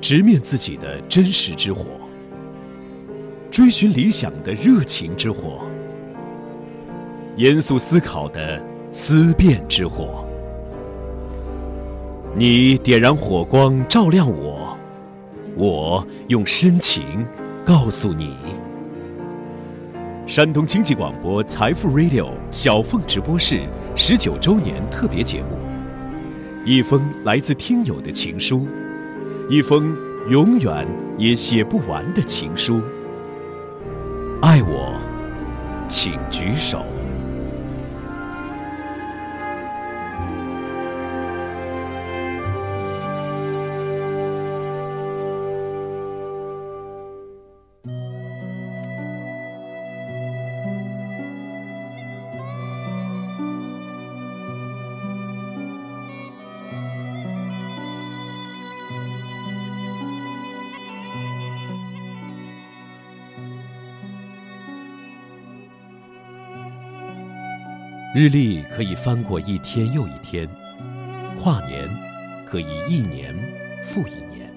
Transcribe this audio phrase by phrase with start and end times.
[0.00, 1.86] 直面自己的真实之火，
[3.50, 5.62] 追寻理想的热情之火，
[7.36, 10.22] 严肃思考的思辨之火。
[12.36, 14.76] 你点燃火光，照亮我；
[15.56, 17.26] 我用深情
[17.64, 18.36] 告诉你。
[20.26, 23.62] 山东经济广播财富 Radio 小凤直播室
[23.94, 25.56] 十九周年特别节目，
[26.66, 28.68] 一封来自听友的情书。
[29.48, 29.96] 一封
[30.28, 30.84] 永远
[31.16, 32.82] 也写不完的情书。
[34.42, 35.00] 爱我，
[35.88, 36.84] 请举手。
[68.16, 70.48] 日历可以翻过一天又一天，
[71.38, 71.86] 跨年
[72.46, 73.36] 可以一年
[73.82, 74.50] 复一年。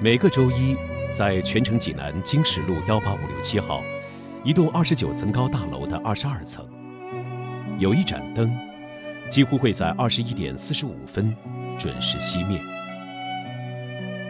[0.00, 0.76] 每个周一，
[1.12, 3.82] 在泉城济南经十路幺八五六七号
[4.44, 6.64] 一栋二十九层高大楼的二十二层，
[7.80, 8.56] 有一盏灯，
[9.28, 11.34] 几乎会在二十一点四十五分
[11.76, 12.60] 准时熄灭。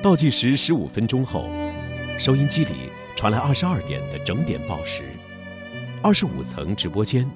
[0.03, 1.47] 倒计时十五分钟后，
[2.19, 5.03] 收音机里传来二十二点的整点报时。
[6.00, 7.28] 二十五层直播间，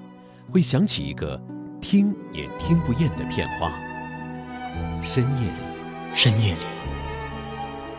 [0.53, 1.41] 会响起一个
[1.81, 3.73] 听也听不厌的片花。
[5.03, 6.61] 深夜里，深夜里，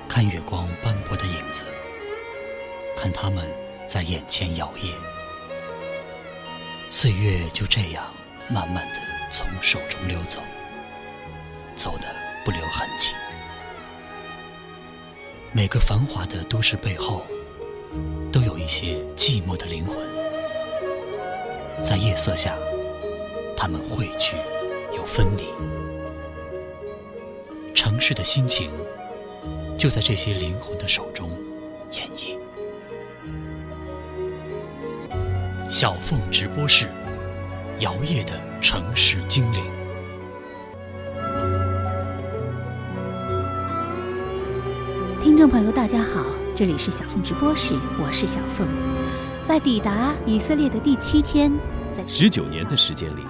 [0.07, 1.63] 看月光斑驳的影子，
[2.95, 3.45] 看他们
[3.87, 4.93] 在眼前摇曳，
[6.89, 8.05] 岁月就这样
[8.49, 10.39] 慢慢的从手中溜走，
[11.75, 12.05] 走的
[12.45, 13.13] 不留痕迹。
[15.51, 17.21] 每个繁华的都市背后，
[18.31, 20.12] 都有一些寂寞的灵魂。
[21.81, 22.55] 在夜色下，
[23.55, 24.35] 他们汇聚
[24.95, 25.45] 又分离。
[27.73, 28.69] 城市的心情，
[29.77, 31.29] 就在这些灵魂的手中
[31.91, 32.37] 演绎。
[35.69, 36.87] 小凤直播室，
[37.79, 39.63] 摇曳的城市精灵。
[45.21, 48.67] 听众朋友，大家好，这里是小凤直播室，我是小凤。
[49.45, 51.51] 在抵达以色列的第七天，
[51.93, 53.21] 在十九年的时间里，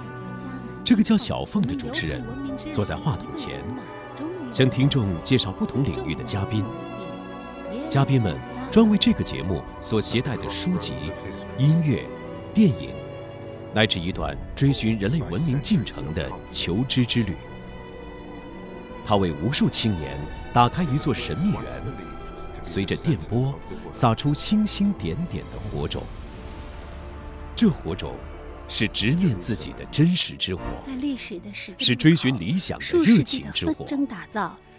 [0.84, 2.24] 这个叫小凤的主持人
[2.70, 3.60] 坐在话筒前，
[4.52, 6.64] 向听众介绍不同领域的嘉宾。
[7.88, 8.38] 嘉宾们
[8.70, 10.94] 专为这个节目所携带的书籍、
[11.58, 12.06] 音乐、
[12.54, 12.90] 电影，
[13.74, 17.34] 乃至一段追寻人类文明进程的求知之旅。
[19.04, 20.16] 他为无数青年
[20.52, 22.13] 打开一座神秘园。
[22.64, 23.54] 随着电波
[23.92, 26.02] 撒出星星点点的火种，
[27.54, 28.16] 这火种
[28.68, 30.62] 是直面自己的真实之火，
[31.78, 33.86] 是追寻理想的热情之火，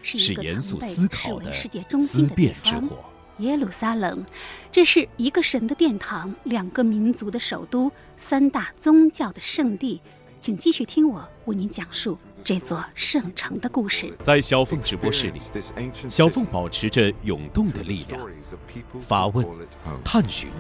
[0.02, 1.52] 是严肃思考的
[2.00, 2.98] 思辨之火。
[3.40, 4.26] 耶路撒冷，
[4.72, 10.02] 这是一个神的殿堂，两个民族的首都，三大宗教的圣地。
[10.40, 12.18] 请继续听我为您讲述。
[12.46, 15.42] 这座圣城的故事，在小凤直播室里，
[16.08, 18.22] 小凤保持着涌动的力量，
[19.02, 19.44] 发问、
[20.04, 20.52] 探寻、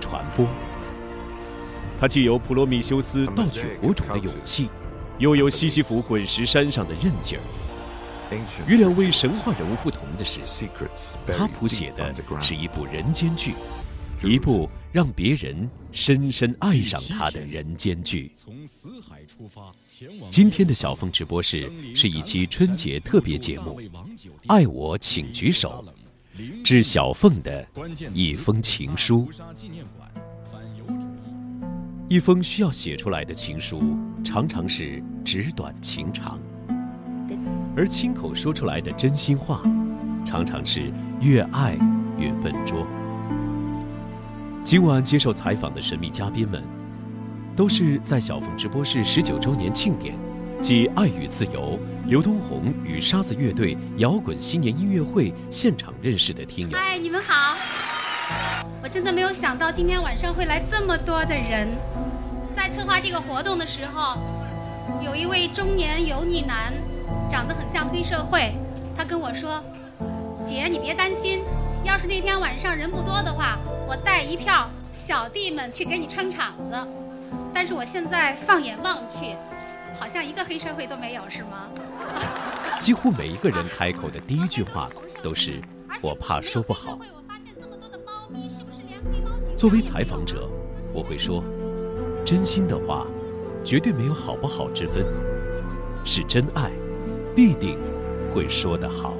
[0.00, 0.46] 传播。
[2.00, 4.70] 他既有普罗米修斯盗取火种的勇气，
[5.18, 7.42] 又有西西弗滚石山上的韧劲儿。
[8.66, 10.40] 与两位神话人物不同的是，
[11.26, 13.52] 他谱写的是一部人间剧。
[14.22, 18.32] 一部让别人深深爱上他的人间剧。
[18.34, 19.74] 从死海出发，
[20.30, 23.80] 今天的小凤直播室是一期春节特别节目，
[24.46, 25.84] 《爱我请举手》，
[26.62, 27.66] 致小凤的
[28.14, 29.28] 一封情书。
[32.08, 33.82] 一封需要写出来的情书，
[34.24, 36.40] 常常是纸短情长，
[37.76, 39.62] 而亲口说出来的真心话，
[40.24, 40.90] 常常是
[41.20, 41.74] 越爱
[42.18, 42.86] 越笨拙。
[44.66, 46.60] 今晚接受采访的神秘嘉宾们，
[47.54, 50.12] 都是在小凤直播室十九周年庆典
[50.60, 56.76] 暨爱与自由刘东红与沙子乐队摇滚新年音乐会现场认识的听友。
[56.76, 57.56] 嗨，你们好！
[58.82, 61.68] 我真的没有想到今天晚上会来这么多的人。
[62.52, 64.18] 在策划这个活动的时候，
[65.00, 66.74] 有一位中年油腻男，
[67.30, 68.52] 长得很像黑社会，
[68.96, 69.62] 他跟我说
[70.44, 71.44] ：“姐，你别担心，
[71.86, 76.76] 要是那天晚上人不多的话。”我带一票小弟们去给你撑场子，
[77.54, 79.36] 但是我现在放眼望去，
[79.94, 81.68] 好像一个黑社会都没有，是吗？
[82.82, 84.90] 几乎每一个人开口的第一句话
[85.22, 85.60] 都是
[86.02, 86.98] “我怕说不好”。
[89.56, 90.50] 作为采访者，
[90.92, 91.44] 我会说，
[92.24, 93.06] 真心的话，
[93.64, 95.06] 绝对没有好不好之分，
[96.04, 96.72] 是真爱，
[97.36, 97.78] 必定
[98.34, 99.14] 会说得好。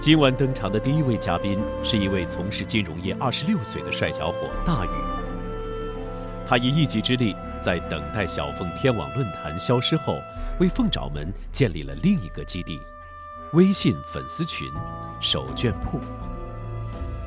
[0.00, 4.88] 今晚登场的第一位嘉宾是一位从事金融业二十六岁的帅小伙大宇，
[6.46, 10.16] 他以一己之力，在等待小凤天网论坛消失后，
[10.60, 12.78] 为凤爪们建立了另一个基地——
[13.54, 14.70] 微信粉丝群
[15.20, 15.98] “手绢铺”。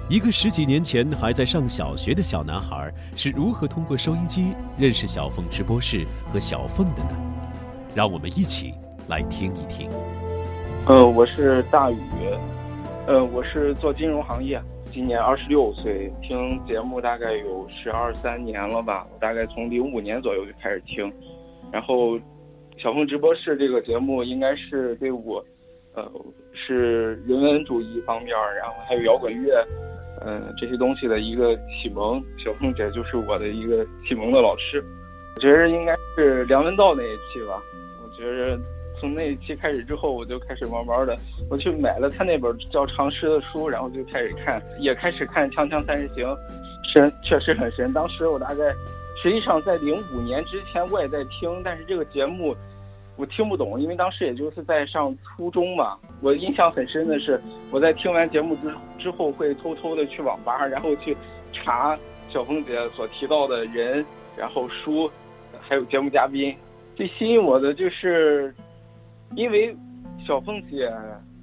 [0.07, 7.09] 一个十几年前还在上小学的小男孩是如何通过收音机认识小凤直播室和小凤的呢？
[7.93, 8.73] 让我们一起
[9.09, 9.89] 来听一听。
[10.87, 11.97] 呃，我是大宇，
[13.11, 14.57] 呃，我是做金融行业，
[14.89, 19.05] 今年二十六岁，听节目大概有十二三年了吧。
[19.11, 21.11] 我大概从零五年左右就开始听，
[21.73, 22.17] 然后
[22.77, 25.43] 小凤直播室这个节目应该是对我，
[25.93, 26.09] 呃，
[26.53, 29.61] 是人文主义方面，然后还有摇滚乐。
[30.25, 34.81] 嗯，这些东西的一个启蒙，小凤姐就是我的一个启蒙的老师。
[35.35, 37.61] 我觉得应该是梁文道那一期吧。
[38.05, 38.57] 我觉得
[39.01, 41.17] 从那一期开始之后，我就开始慢慢的，
[41.49, 46.25] 我去买了他那本叫《长诗》的书，然后就开始看，也开始看《锵锵三人行》，
[46.93, 47.91] 神确实很神。
[47.91, 48.63] 当时我大概，
[49.21, 52.55] 实际上在零五年之前我也在听，但是这个节目。
[53.17, 55.97] 我听不懂，因为当时也就是在上初中嘛。
[56.21, 57.39] 我印象很深的是，
[57.69, 61.15] 我在听完节目之之后，会偷偷的去网吧，然后去
[61.51, 61.95] 查
[62.29, 64.03] 小凤姐所提到的人，
[64.35, 65.11] 然后书，
[65.59, 66.55] 还有节目嘉宾。
[66.95, 68.55] 最吸引我的就是，
[69.35, 69.75] 因为
[70.25, 70.91] 小凤姐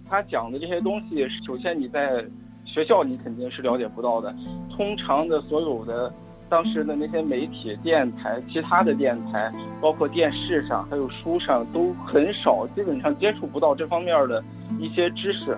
[0.08, 2.24] 她讲的这些东西，首先你在
[2.64, 4.34] 学校你肯定是了解不到的，
[4.76, 6.12] 通常的所有的。
[6.50, 9.52] 当时的那些媒体、电台、其他的电台，
[9.82, 14.42] 包括电视上还有书上都很少，基本上接触不到这方面的
[14.80, 15.54] 一些知识，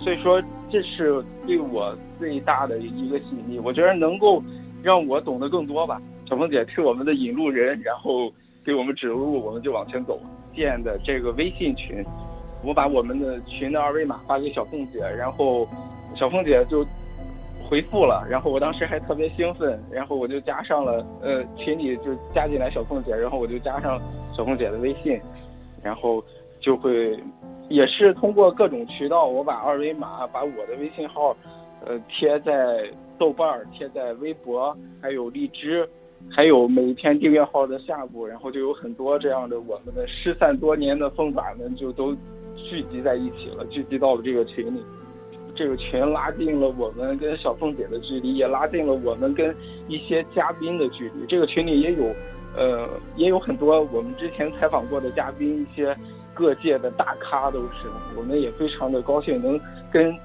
[0.00, 3.58] 所以说这是对我最大的一个吸引力。
[3.58, 4.42] 我觉得能够
[4.82, 6.00] 让我懂得更多吧。
[6.26, 8.32] 小凤姐是我们的引路人，然后
[8.64, 10.18] 给我们指路，我们就往前走。
[10.54, 12.04] 建的这个微信群，
[12.62, 15.66] 我把我们的群的二维码发给小凤姐，然后
[16.16, 16.86] 小凤姐就。
[17.70, 23.98] 回复了，然后我当时还特别兴奋，然后我就加上了，呃，群里就加进来小凤姐，然后我就加上
[24.36, 25.18] 小凤姐的微信，
[25.82, 26.22] 然后
[26.60, 27.18] 就会，
[27.70, 31.34] 也是通过各种渠道，我把二维码，把我的微信号，
[31.86, 32.84] 呃，贴在
[33.18, 35.88] 豆瓣，贴在微博，还有荔枝，
[36.30, 42.14] 还有每天订阅号的下部，然后就有很多这样的我们的失散多年的凤爪们就都
[42.56, 44.82] 聚集在一起了，聚集到了这个群里。
[45.54, 49.54] 这个群拉近了我们跟小凤姐的距离，也拉近了我们跟
[49.86, 51.26] 一些嘉宾的距离。
[51.28, 52.04] 这个群里也有，
[52.56, 55.94] 呃，也有很多我们之前采访过的嘉宾，一些
[56.32, 57.86] 各界的大咖都是。
[58.16, 59.60] 我们也非常的高兴能
[59.90, 60.16] 跟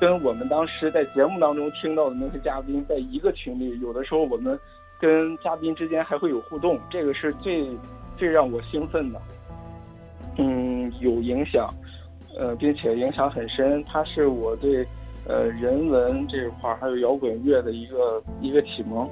[0.00, 3.78] 跟我们当时在节目当中听到的那些嘉宾在一个群里。
[3.80, 4.58] 有的时候我们
[5.02, 7.66] 跟嘉宾之间还会有互动，这个是最
[8.16, 9.20] 最让我兴奋的。
[10.38, 11.74] 嗯，有影响。
[12.38, 14.86] 呃，并且影响很深，它是我对，
[15.26, 19.06] 呃，人文这一块还有摇滚乐的一个一个启蒙。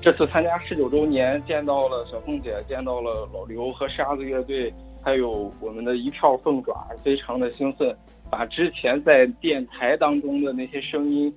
[0.00, 4.72] 这次参加十九周年，见到了小凤姐，见到了老刘和沙子乐队，
[5.02, 7.92] 还有我们的一票凤爪，非常的兴奋，
[8.30, 11.34] 把之前在电台当中的那些声音、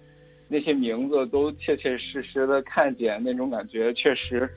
[0.49, 4.49] 那些名字都切切实实的看见，那种感觉确实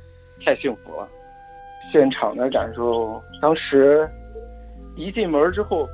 [0.45, 1.09] 太幸福了。
[1.93, 4.09] 现场的感受，当时
[4.97, 5.87] 一进门之后。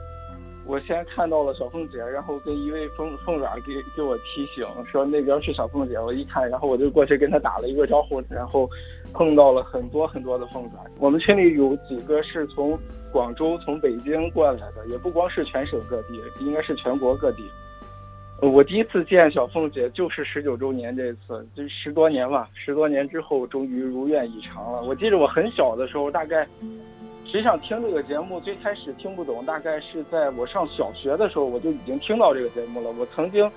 [0.67, 5.99] 我先看到了小凤姐，然后跟一位凤凤爪给给我提醒说那边是小凤姐。
[5.99, 8.69] 我一看，然后我就过去跟她打了一个招呼，然后
[9.15, 10.85] 碰到了很多很多的凤爪。
[10.99, 12.79] 我们群里有几个是从
[13.11, 17.43] 广州、从北京过来的，也不光是全省各地，应该是全国各地。
[18.41, 24.83] 我第一次见小凤姐就是十九周年这次，就十多年吧，十多年之后终于如愿以偿了。
[24.83, 26.47] 我记得我很小的时候，大概。
[27.31, 32.91] 实际上听这个节目最开始听不懂，大概是在我上小学的时候我就已经听到这个节目了。
[32.93, 33.51] 我曾经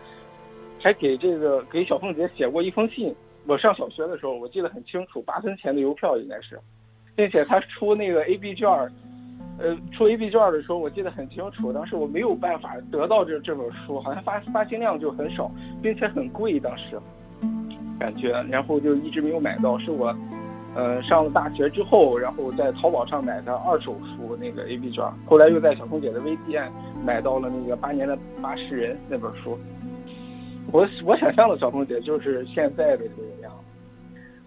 [0.78, 3.16] 还给这个给小凤姐写过一封信。
[3.48, 6.60] 我上小学的时候我记得很清楚，八分钱的邮票应该是，
[7.16, 8.92] 并且他出那个 A B 卷儿，
[9.62, 11.72] 呃，出 A B 卷的时候我记得很清楚。
[11.72, 15.52] 当时我没有办法得到这这本书，好像发发行量就很少，
[15.82, 17.00] 并且很贵，当时
[18.00, 19.78] 感觉，然后就一直没有买到。
[19.80, 20.16] 是我。
[20.74, 26.72] 呃，上了大学之后，然后在淘宝上买的二手书那个 A B 卷，后来又在小凤姐的微店
[27.04, 29.60] 买到了那个八年的八十人那本书。
[30.72, 33.52] 我我想象的小凤姐就是现在的这个样。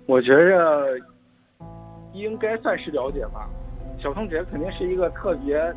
[0.06, 0.98] 我觉着
[2.14, 3.46] 应该算是了解吧。
[4.04, 5.72] 小凤姐肯定是一个特别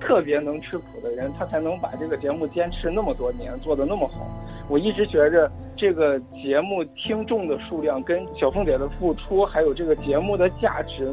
[0.00, 4.26] 特别能吃苦的人，她才能把这个节目坚持那么多年，做得那么好。
[4.68, 11.08] 我一直觉着这个节目听众的数量跟小凤姐的付出，还有这个节目的价值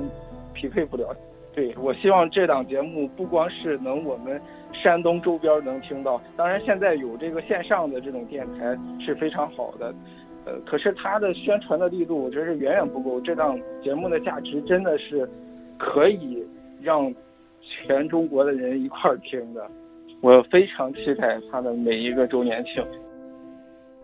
[0.56, 1.16] 匹配不了。
[1.54, 4.42] 对我希望这档节目不光是能我们
[4.74, 9.94] 山东周边能听到，当然现在有这个线上的这种电台是非常好的。
[10.46, 13.22] 呃，可是它的宣传的力度，我觉得是远远不够。
[13.22, 15.30] 这档节目的价值真的是
[15.78, 16.44] 可以
[16.82, 17.14] 让
[17.62, 19.70] 全中国的人一块儿听的。
[20.22, 22.84] 我非常期待他的每一个周年庆。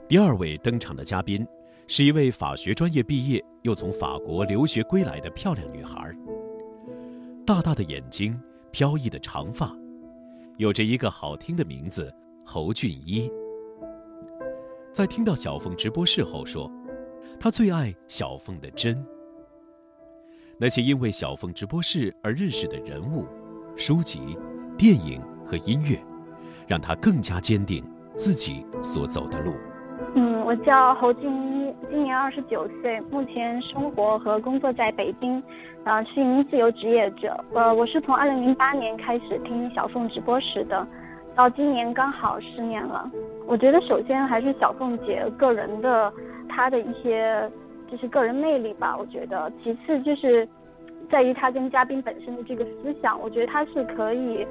[0.08, 1.48] 第二位登场的嘉宾
[1.88, 6.14] 是一位法学专业毕业又从法国留学归来的漂亮女孩，
[7.46, 8.40] 大大的眼睛，
[8.72, 9.74] 飘逸的长发，
[10.58, 12.14] 有着一个好听的名字
[12.46, 13.32] 侯俊一。
[14.92, 16.70] 在听到小凤直播室后说，
[17.40, 19.04] 他最爱小凤的真。
[20.62, 23.26] 那些因为小凤直播室而认识的人物、
[23.76, 24.38] 书籍、
[24.78, 25.98] 电影和音乐，
[26.68, 29.54] 让他更加坚定自己所走的路。
[30.14, 31.24] 嗯，我叫侯静
[31.68, 35.42] 一，今年二十九岁，目前生活和工作在北京，
[35.84, 37.44] 啊，是一名自由职业者。
[37.56, 40.88] 呃，我是从二零零八年开始听小凤直播室的，
[41.34, 43.10] 到今年刚好十年了。
[43.48, 46.14] 我觉得首先还是小凤姐个人的，
[46.48, 47.50] 她的一些
[47.92, 48.96] 就是个人魅力吧。
[48.98, 50.48] 我觉得，其次就是
[51.12, 54.48] 在于他跟嘉宾本身的这个思想，我觉得他是可以，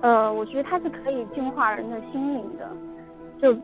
[0.00, 2.70] 呃，我觉得他是可以净化人的心灵的。
[3.42, 3.54] 就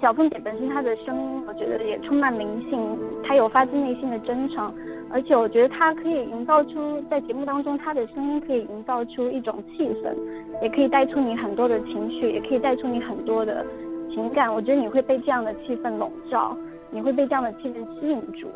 [0.00, 4.72] 小凤姐本身她的声音，我觉得也充满灵性，她有发自内心的真诚，
[5.10, 10.14] 而且我觉得她可以营造出在节目当中她的声音可以营造出一种气氛，
[10.62, 13.66] 也可以带出你很多的情绪，也可以带出你很多的。
[14.10, 16.56] 情感，我觉得你会被这样的气氛笼罩，
[16.90, 18.48] 你会被这样的气氛吸引住。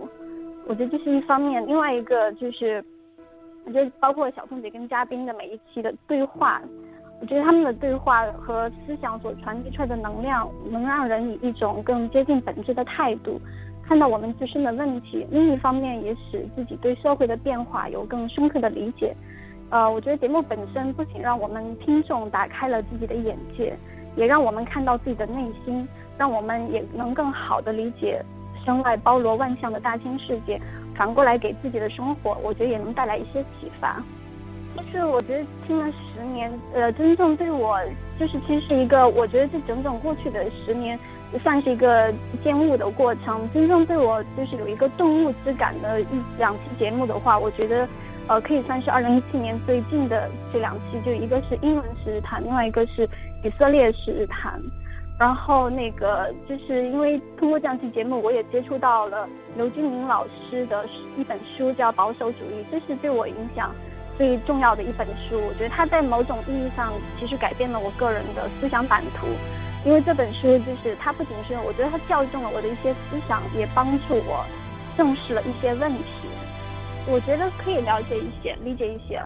[0.67, 2.85] 我觉得这是一方面，另外一个就是，
[3.65, 6.63] 我觉得包括小凤姐跟嘉宾的每一期的对话，
[7.21, 13.41] 我觉得他们的对话和思想所传递出来的能量，能让人以一种更接近本质的态度，
[13.83, 15.27] 看到我们自身的问题。
[15.31, 19.15] 另一方面，也使自己对社会的变化有更深刻的理解。
[19.71, 23.77] 呃，我觉得节目本身不仅让我们听众打开了自己的眼界。
[24.15, 28.23] 也让我们看到自己的内心，让我们也能更好的理解
[28.65, 30.61] 身外包罗万象的大千世界。
[30.95, 34.03] 反过来给自己的生活，我觉得也能带来一些启发。
[34.77, 37.81] 就是我觉得听了十年，呃，真正对我
[38.19, 40.99] 就是其实是一个，我觉得这整整过去的十年，
[41.43, 42.13] 算是一个
[42.45, 43.49] 渐悟的过程。
[43.53, 46.07] 真正对我就是有一个顿悟之感的一
[46.39, 47.89] 两期节目的话，我觉得。
[48.29, 53.03] 呃，可以算是二零一七年最近的这两期，就一个是英文十日谈，另外一个是
[53.43, 54.63] 以色列十日谈。
[55.23, 60.85] 然后那个就是因为通过这样期节目，我也接触到了刘军明老师的
[61.17, 63.73] 一本书，叫《保守主义》，这是对我影响
[64.19, 65.41] 最重要的一本书。
[65.47, 69.29] 我觉得它在某种意义上其实改变了我个人的思想版图，
[69.87, 74.45] 因为这本书就是它不仅是我觉得它校正了我的一些思想，也帮助我
[74.97, 76.27] 正视了一些问题。
[77.09, 79.23] 我觉得可以了解一些，理解一些，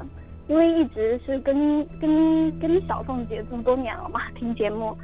[0.47, 4.95] 因为一直是跟跟跟小凤姐这么多年了嘛，听节目，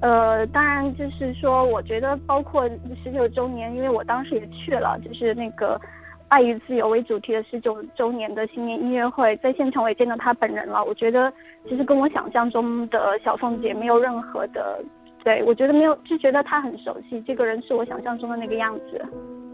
[0.00, 2.68] 呃，当然就是说，我觉得包括
[3.02, 5.80] 十九周年，因为我当时也去了，就是那个
[6.28, 10.84] 爱与自由为主题的十九周年的新年音乐会，在现场我也见到她本人了。
[10.84, 11.32] 我觉得
[11.68, 14.78] 其实跟我想象中的小凤姐没有任何的，
[15.24, 19.02] 对我觉得没有，就觉得她很熟悉，这个人是我想象中的那个样子。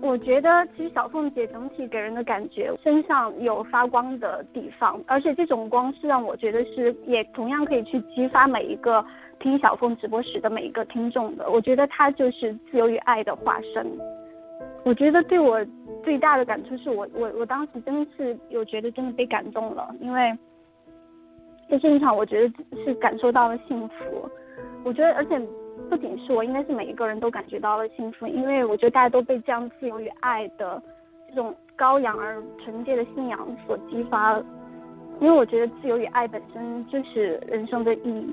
[0.01, 9.05] 我觉得其实小凤姐整体给人的感觉身上有发光的地方，而且这种光是让我觉得是也同样可以去激发每一个
[9.43, 11.51] 听小凤直播时的每一个听众的。
[11.51, 13.87] 我觉得她就是自由与爱的化身。
[14.85, 15.63] 我觉得对我
[16.03, 20.33] 最大的感触是我我我当时真的是有觉得真的被感动了，因为
[21.69, 24.31] 在现场我觉得是感受到了幸福。
[24.85, 25.39] 我觉得而且。
[25.89, 30.81] 不仅是我，应该是每一个人都感觉到了幸福，因为我觉得大家都被这样自由与爱的
[31.29, 34.45] 这种高扬而纯洁的信仰所激发了。
[35.19, 38.33] 因为我觉得自由与爱本身就是人生的意义，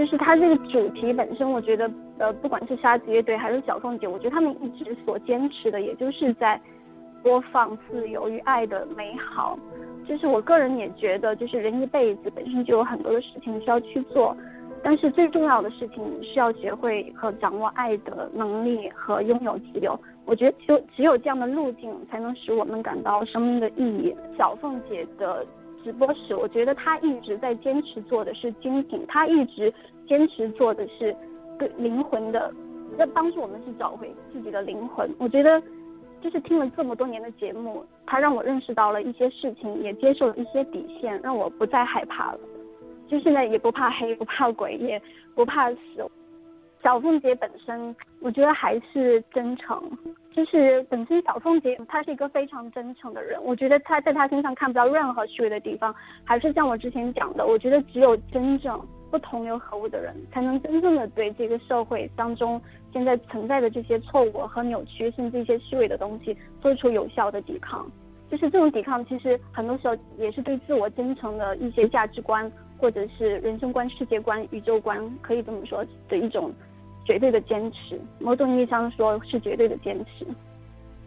[0.00, 6.58] 就是它这个主题本身，我觉得呃，不管是沙子乐队还是小凤姐，我觉得他们一直所坚持的，也就是在
[7.22, 9.58] 播放自由与爱的美好。
[10.08, 14.34] 就是我个人也觉得，就是人一辈子本身就有很多的事情需要去做。
[14.82, 20.00] 但是最重要的事情是要学会和掌握爱的能力和拥有自由。
[20.24, 24.16] 我觉得只有只有这样的路径，才能使我们感到生命的意义。
[24.38, 25.44] 小凤姐的
[25.82, 29.72] 直播时，我觉得他一直在坚持做的是精品，他一直
[30.06, 31.14] 坚持做的是
[31.58, 32.52] 对灵魂的，
[32.98, 35.08] 要帮助我们去找回自己的灵魂。
[35.18, 35.62] 我觉得
[36.20, 42.40] 就是听了这么多年的节目，他让我认识到了一些事情，也接受了一些底线，让我不再害怕了。
[43.08, 45.00] 就现在也不怕黑，不怕鬼，也
[45.34, 45.78] 不怕死。
[46.82, 49.82] 小凤姐本身，我觉得还是真诚。
[50.30, 55.94] 就是本身小凤姐她是一个非常真诚的人，我觉得她在她身上看不到任何虚伪的地方。
[56.24, 62.60] 还是像我之前讲的，我觉得只有真正不同流合污的人，才能真正的对这个社会当中
[62.92, 67.90] 现在存在的这些错误和扭曲，甚至一些虚伪的东西，做出有效的抵抗。
[68.30, 76.52] 就是这种抵抗，其实很多时候也是对自我真诚的一些价值观，或者是人生观、世界观、宇宙观，可以这么说的一种。
[77.04, 80.26] 绝对的坚持，某种意义上说是绝对的坚持，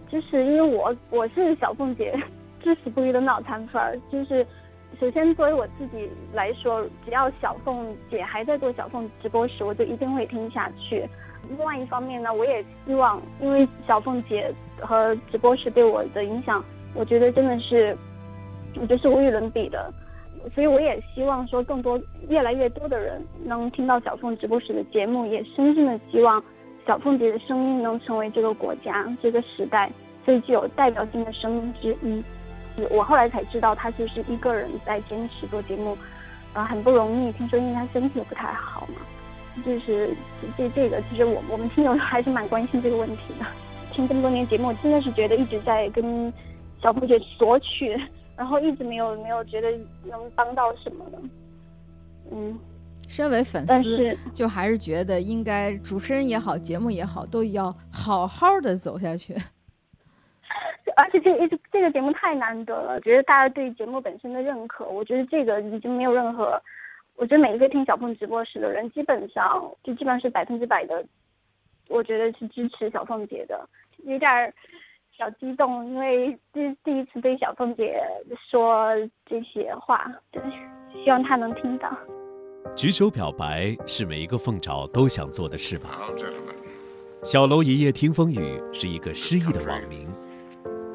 [0.09, 2.13] 就是因为我我是小凤姐
[2.61, 3.97] 至死不渝的脑残粉儿。
[4.11, 4.45] 就是
[4.99, 11.07] 首先作为我自己来说，只要小凤姐还在做小凤直播时，我就一定会听下去。
[11.49, 17.97] 另外一方面呢，我也希望，因为小凤姐和直播室对我的影响，我觉得真的是，
[18.75, 19.93] 我觉得是无与伦比的。
[20.53, 26.43] 所以我也希望说，更多越来越多的人能听到小凤直播室的节目，也深深的希望
[26.85, 29.89] 小凤姐的声音能成为这个国家、这个时代
[30.25, 32.23] 最具有代表性的声音之一。
[32.89, 35.97] 我后来才知道，她就是一个人在坚持做节目，
[36.53, 37.31] 啊，很不容易。
[37.31, 39.01] 听说因为她身体不太好嘛，
[39.63, 40.09] 就是
[40.57, 43.45] 这这个，其实我我们听友还是蛮关心这个问题的。
[43.93, 46.33] 听这么多年节目，真的是觉得一直在跟
[46.81, 47.95] 小凤姐索取。
[48.35, 49.71] 然后一直没有没有觉得
[50.05, 51.19] 能帮到什么的，
[52.31, 52.57] 嗯，
[53.07, 59.35] 身为粉丝，就还是觉得应该主持人也好，节目也好，都要好好的走下去。
[60.97, 66.59] 而且这一直这个节目太难得了，觉得大家对节目本身的认可，我觉得这个已经没有任何，
[67.15, 71.05] 我觉得每一个听小凤直播室的人，基本上就基本上是百分之百的，
[71.87, 73.69] 我觉得是支持小凤姐的，
[74.05, 74.53] 有点。
[75.15, 78.01] 小激动，因为第第一次对小凤姐
[78.49, 78.87] 说
[79.27, 80.49] 这些话，就是
[81.03, 81.95] 希望她能听到。
[82.75, 86.01] 举手表白是每一个凤爪都想做的事吧？
[87.23, 90.11] 小楼一夜听风雨是一个诗意的网名，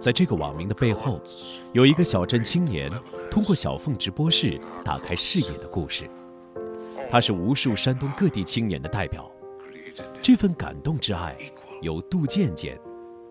[0.01, 1.21] 在这个网名的背后，
[1.73, 2.91] 有一个小镇青年
[3.31, 6.11] 通过小凤直播室打开视野的故事。
[7.09, 9.31] 他是无数山东各地青年的代表，
[10.21, 11.37] 这份感动之爱，
[11.83, 12.77] 由杜渐渐。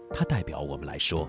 [0.09, 1.27] 他代表我们来说，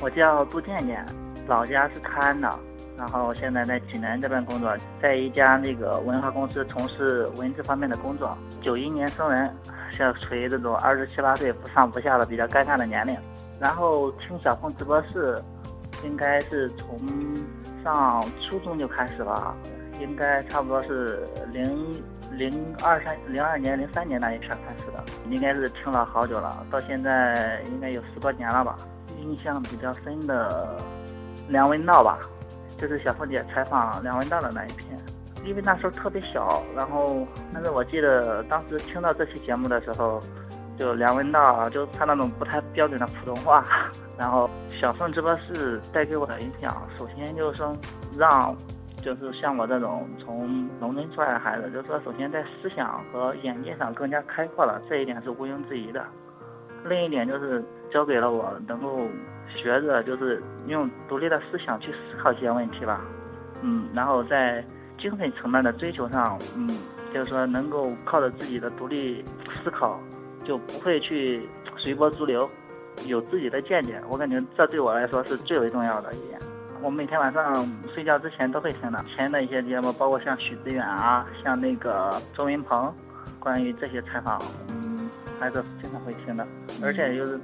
[0.00, 1.04] 我叫杜健健，
[1.48, 2.48] 老家是泰安的，
[2.96, 8.36] 然后现在在济南这边工作，在一家那个文化公司从事文字方面的工作。
[8.60, 9.54] 九一年生人，
[9.90, 13.16] 现在处于这种二十七八岁不上不下的比较尴尬的年龄。
[13.58, 15.38] 然后听小凤直播室，
[16.04, 16.98] 应该是从
[17.82, 19.56] 上初中就开始了，
[20.00, 22.02] 应该差不多是零。
[22.32, 28.76] 零二三零二年零三年那一片开始的，应该是听了好久了，到现在应该有十多年了吧。
[29.20, 30.76] 印象比较深的
[31.48, 32.18] 梁文道吧，
[32.78, 34.98] 就是小凤姐采访梁文道的那一篇，
[35.44, 40.20] 因为那时候特别小，然后但是我记得当时听到这期节目的时候，
[40.78, 43.64] 就梁文道就他那种不太标准的普通话，
[44.16, 47.76] 然后小凤直播室带给我的影响，首先就是说
[48.16, 48.56] 让。
[49.02, 56.04] 就是像我这种从农村出来的孩子，就是说，首先在思想和眼界上更加开阔了，这一点是毋庸置疑的。
[56.84, 59.00] 另一点就是教给了我能够
[59.48, 63.00] 学着，就是用独立的思想去思考一些问题吧。
[63.62, 64.64] 嗯，然后在
[64.98, 66.68] 精神层面的追求上，嗯，
[67.12, 69.24] 就是说能够靠着自己的独立
[69.62, 70.00] 思考，
[70.44, 72.48] 就不会去随波逐流，
[73.06, 74.00] 有自己的见解。
[74.08, 76.40] 我感觉这对我来说是最为重要的一点。
[76.82, 82.92] 我每天晚上睡觉之前都会听的，前的一些节目，包括像许志远啊，像那个周云鹏，
[83.38, 86.46] 关于这些采访，嗯，还是经常会听的。
[86.82, 87.38] 而且就是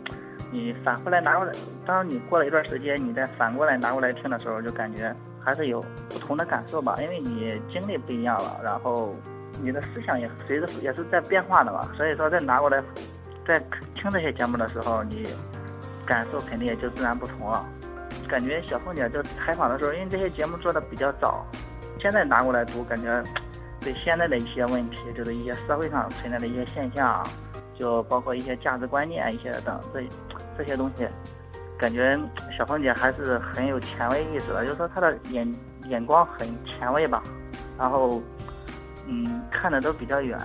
[0.51, 1.53] 你反过来拿过来，
[1.85, 9.15] 当你过了一段时间，你再反过来拿过来听的时候，就感觉还是有不同的感受吧，因为你经历不一样了，然后
[9.63, 11.87] 你的思想也随着也是在变化的嘛。
[11.95, 12.83] 所以说再拿过来，
[13.47, 13.61] 在
[13.95, 15.27] 听这些节目的时候，你
[16.07, 17.67] 感受肯定也就自然不同了。
[18.29, 21.47] 感觉小凤姐就采访的时候，因为这些节目做的比较早，
[22.01, 23.23] 现在拿过来读，感觉
[23.81, 27.25] 对现在的一些问题，就是一些社会上存在的一些现象，
[27.79, 30.03] 就包括一些价值观念一些等这
[30.59, 31.07] 这些东西，
[31.79, 32.19] 感觉
[32.57, 35.55] 小凤姐还是很有前卫意识的，就是说她的眼
[35.89, 37.23] 眼光很前卫吧，
[37.79, 38.23] 然后
[39.07, 40.39] 嗯看的都比较远，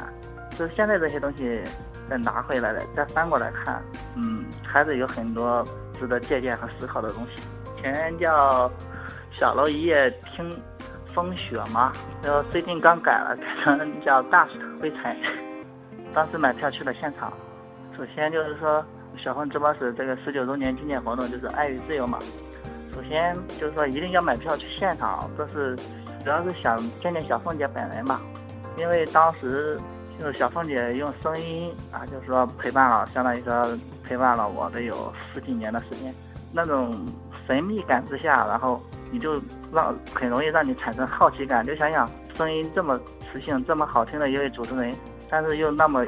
[0.52, 1.62] 就是现在这些东西
[2.10, 3.82] 再拿回来了，再翻过来看，
[4.16, 7.42] 嗯还是有很多值得借鉴和思考的东西。
[7.82, 8.72] 前叫
[9.32, 10.50] 小楼一夜听
[11.08, 11.92] 风雪嘛，
[12.24, 14.48] 然后最近刚改了，改成叫大
[14.80, 15.18] 灰尘。
[16.14, 17.32] 当时买票去了现场，
[17.98, 18.86] 首先就是说
[19.18, 22.20] 小凤直播室这个十九周年纪念活动就是爱与自由嘛。
[22.94, 25.76] 首先就是说一定要买票去现场，这是
[26.24, 28.20] 主要是想见见小凤姐本人嘛。
[28.78, 29.80] 因为当时
[30.20, 33.68] 就是小凤姐用声音啊，就是说陪伴了，相当于说
[34.04, 36.14] 陪伴了我的有十几年的时间。
[36.54, 37.06] 那种
[37.48, 39.42] 神秘感之下，然后你就
[39.74, 41.66] 让很容易让你产生好奇感。
[41.66, 44.94] 就想想声音这么磁性、这么好听的一位主持人，
[45.30, 46.06] 但是又那么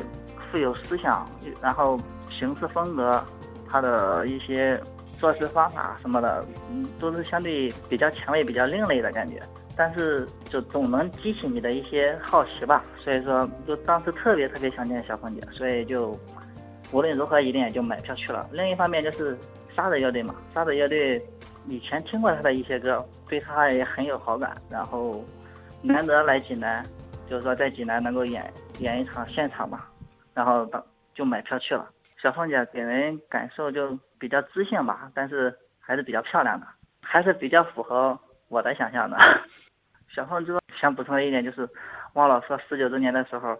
[0.51, 1.27] 富有思想，
[1.61, 3.23] 然后行事风格，
[3.67, 4.79] 他的一些
[5.19, 9.41] 做事方法什么的，嗯，都是相对比较前卫、比较另类的感觉。
[9.75, 12.83] 但是就总能激起你的一些好奇吧。
[13.03, 16.17] 所以说，就当时特别特别想见小凤姐，所以就
[16.91, 18.47] 无论如何一定也就买票去了。
[18.51, 19.37] 另一方面就是。
[19.75, 21.19] 沙子乐队嘛，沙子乐队
[21.67, 24.55] 以前听过他的一些歌，对他也很有好感。
[24.69, 25.25] 然后
[25.81, 26.85] 难得来济南，
[27.27, 29.85] 就是说在济南能够演演一场现场嘛，
[30.35, 30.83] 然后当
[31.15, 31.89] 就买票去了。
[32.21, 36.67] 小凤姐给人感受就比较知性吧，但是还是比较漂亮的，
[37.01, 38.17] 还是比较符合
[38.49, 39.17] 我的想象的。
[40.07, 41.67] 小凤之想补充的一点就是，
[42.13, 43.57] 忘了说十九周年的时候，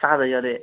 [0.00, 0.62] 沙子乐队。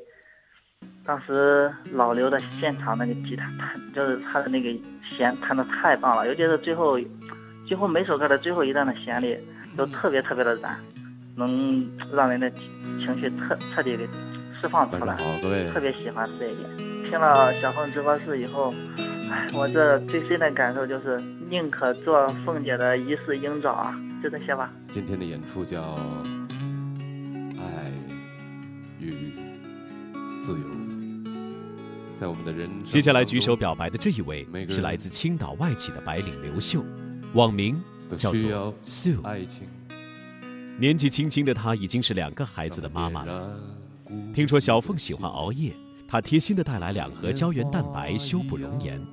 [1.05, 4.69] 当时老刘的现场那个吉他弹，就是他的那个
[5.09, 6.99] 弦弹的太棒了，尤其是最后，
[7.65, 9.39] 几乎每首歌的最后一段的旋律
[9.77, 10.77] 都特别特别的燃，
[11.37, 12.51] 能让人的
[12.99, 14.03] 情绪彻彻底的
[14.59, 15.15] 释放出来。
[15.15, 16.69] 好，各位，特别喜欢这一点。
[17.09, 18.73] 听了小凤直播室以后，
[19.31, 23.95] 哎，我这最深的感受就是宁可做凤姐的一世鹰爪啊！
[24.21, 24.69] 就这些吧。
[24.89, 25.81] 今天的演出叫
[30.47, 30.59] 《自由》。
[32.13, 36.85] 在我们的人接下来举手表白的这一位是来自青岛外企的白领刘秀，
[37.33, 37.83] 网名
[38.15, 39.45] 叫做 Sue。
[40.79, 43.59] 年纪轻轻的她已经是两个孩子的妈妈了。
[44.33, 45.75] 听说小凤喜欢熬夜，
[46.07, 49.05] 她贴心的带来两盒胶原蛋白修补容颜。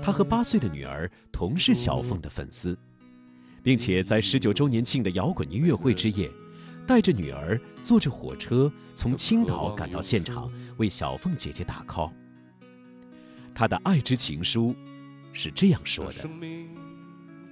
[0.00, 2.78] 她和八岁的女儿同是小凤的粉丝，
[3.64, 6.30] 并且在十九周年庆的摇滚音乐会之夜。
[6.90, 12.10] 带着女儿坐着火车从青岛赶到现场，为小凤姐姐打 call。
[13.54, 14.74] 他的爱之情书
[15.32, 16.28] 是这样说的：“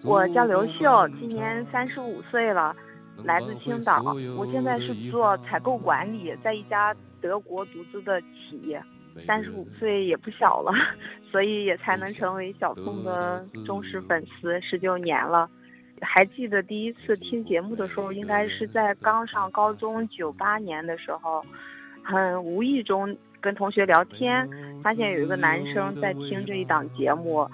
[0.02, 2.74] 我叫刘秀，今年三十五岁了，
[3.22, 4.02] 来自青岛。
[4.36, 8.82] 我现在是做采购管理，在一家德国独资的企业。
[9.24, 10.72] 三十五岁也不小了，
[11.30, 15.48] 所以也才能成为小凤的忠实粉丝十九年了。”
[16.02, 21.44] 还记得第一次听节目的时候，应该是在刚上高中九八年的时候，
[22.02, 24.48] 很无意中跟同学聊天，
[24.82, 27.48] 发现有一个男生在听这一档节目，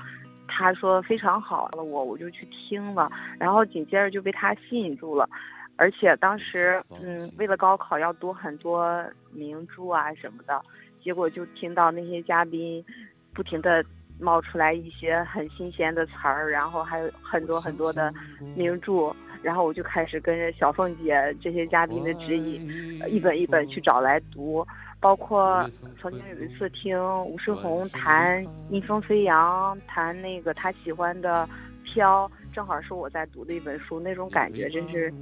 [0.47, 5.29] 他说非常好，我我就去听了，然后紧接着就被他吸引住了，
[5.77, 10.61] 而且当时嗯为了高考要读很多名著啊什么的，
[11.03, 12.85] 结果就听到那些嘉宾
[13.33, 13.85] 不停的。
[14.25, 18.13] 冒出来一些很新鲜的词儿，然后还有很多很多的
[18.57, 24.67] 名著，然后我就开始跟着小凤姐这些嘉宾的指引，一本一本去找来读。
[25.01, 25.69] 包括
[26.01, 31.47] 曾经有一次听吴世宏谈《逆风飞扬》，谈那个他喜欢的
[31.93, 35.13] 《飘》，正好是我在读的一本书，那种感觉真是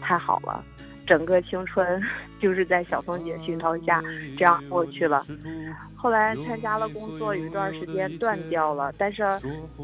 [0.00, 0.64] 太好了。
[1.06, 2.02] 整个青春
[2.42, 4.02] 就是在小凤姐熏陶下
[4.36, 5.24] 这样过去了。
[6.00, 8.92] 后来参加了工作，有一段时间断掉了。
[8.96, 9.24] 但是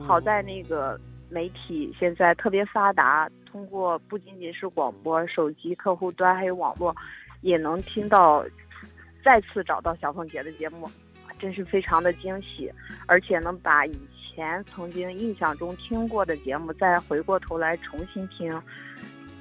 [0.07, 0.99] 好在那个
[1.29, 6.95] 媒体现在特别发达，通过不仅仅是广播、手机客户端，还有网络，
[7.41, 8.45] 也能听到，
[9.25, 10.89] 再次找到小凤姐的节目，
[11.39, 12.73] 真是非常的惊喜。
[13.07, 18.63] 而且能把以前曾经印象中听过的节目再回过头来重新听，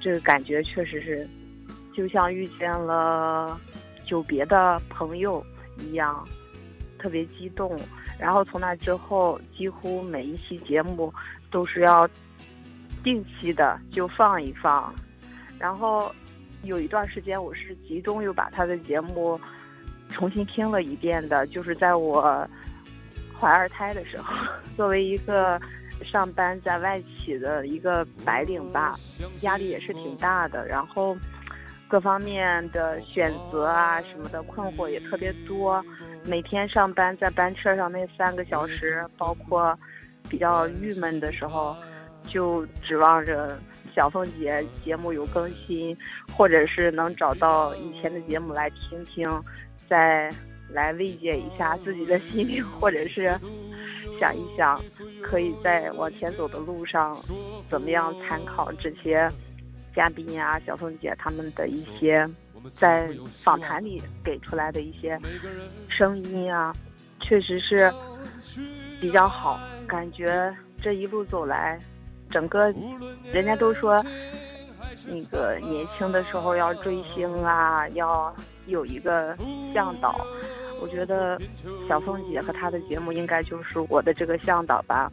[0.00, 1.28] 这个感觉确实是。
[1.96, 3.56] 就像遇见了
[4.04, 5.40] 久别的朋友
[5.78, 6.26] 一样，
[7.04, 7.78] 特别激动。
[8.18, 11.12] 然后从那之后，几乎每一期节目
[11.50, 12.08] 都是要
[13.02, 14.94] 定期的就放一放。
[15.58, 16.10] 然后
[16.62, 19.38] 有一段时间，我是集中又把他的节目
[20.08, 22.48] 重新听了一遍的，就是在我
[23.38, 24.34] 怀二胎的时候。
[24.78, 25.60] 作为一个
[26.02, 28.94] 上班在外企的一个白领吧，
[29.42, 30.66] 压力也是挺大的。
[30.66, 31.14] 然后。
[31.86, 35.84] 各方面的选择啊，什么的困惑也特别多。
[36.26, 39.78] 每天上班在班车上那三个小时，包括
[40.28, 41.76] 比较郁闷的时候，
[42.24, 43.58] 就指望着
[43.94, 45.96] 小凤姐节目有更新，
[46.34, 49.24] 或者是能找到以前的节目来听听，
[49.88, 50.30] 再
[50.70, 53.38] 来慰藉一下自己的心灵，或者是
[54.18, 54.80] 想一想，
[55.22, 57.14] 可以在往前走的路上
[57.68, 59.28] 怎么样参考这些。
[59.94, 62.26] 嘉宾啊，小凤姐他们的一些
[62.72, 65.18] 在访谈里给出来的一些
[65.88, 66.74] 声音啊，
[67.20, 67.92] 确实是
[69.00, 71.80] 比较好，感觉这一路走来，
[72.30, 72.72] 整个
[73.32, 74.02] 人家都说
[75.06, 78.34] 那个年轻的时候要追星啊，要
[78.66, 79.36] 有一个
[79.72, 80.26] 向导。
[80.80, 81.40] 我觉得
[81.88, 85.10] 小凤姐和她的节目应该就是我的这个向导吧，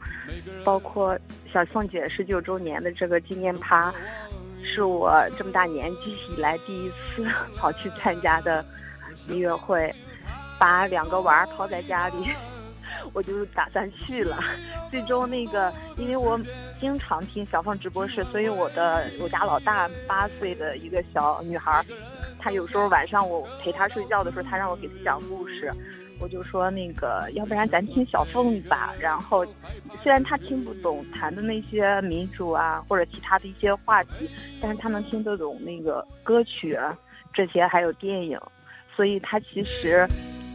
[0.65, 1.17] 包括
[1.53, 3.93] 小凤姐十九周年的这个纪念趴，
[4.73, 8.65] 是我这么大年纪以来第一次 跑去参加的
[9.27, 9.93] 音乐会，
[10.57, 12.29] 把两个娃儿抛在家里，
[13.13, 14.37] 我就打算去了。
[14.89, 16.39] 最终那个，因为我
[16.79, 21.85] 经常听小凤直播室，所以我的我家老大八岁的一个小女孩。
[22.39, 25.71] 她有时候晚上我陪她睡觉的时候，她让我给她讲故事，
[26.21, 28.93] 我就说那个，要不然咱听小凤吧。
[28.99, 29.43] 然后，
[30.01, 34.29] 虽然他听不懂谈的那些民主啊或者其他的一些话题，
[34.61, 36.77] 但是他能听得懂那个歌曲
[37.33, 38.39] 这些还有电影，
[38.95, 40.07] 所以他其实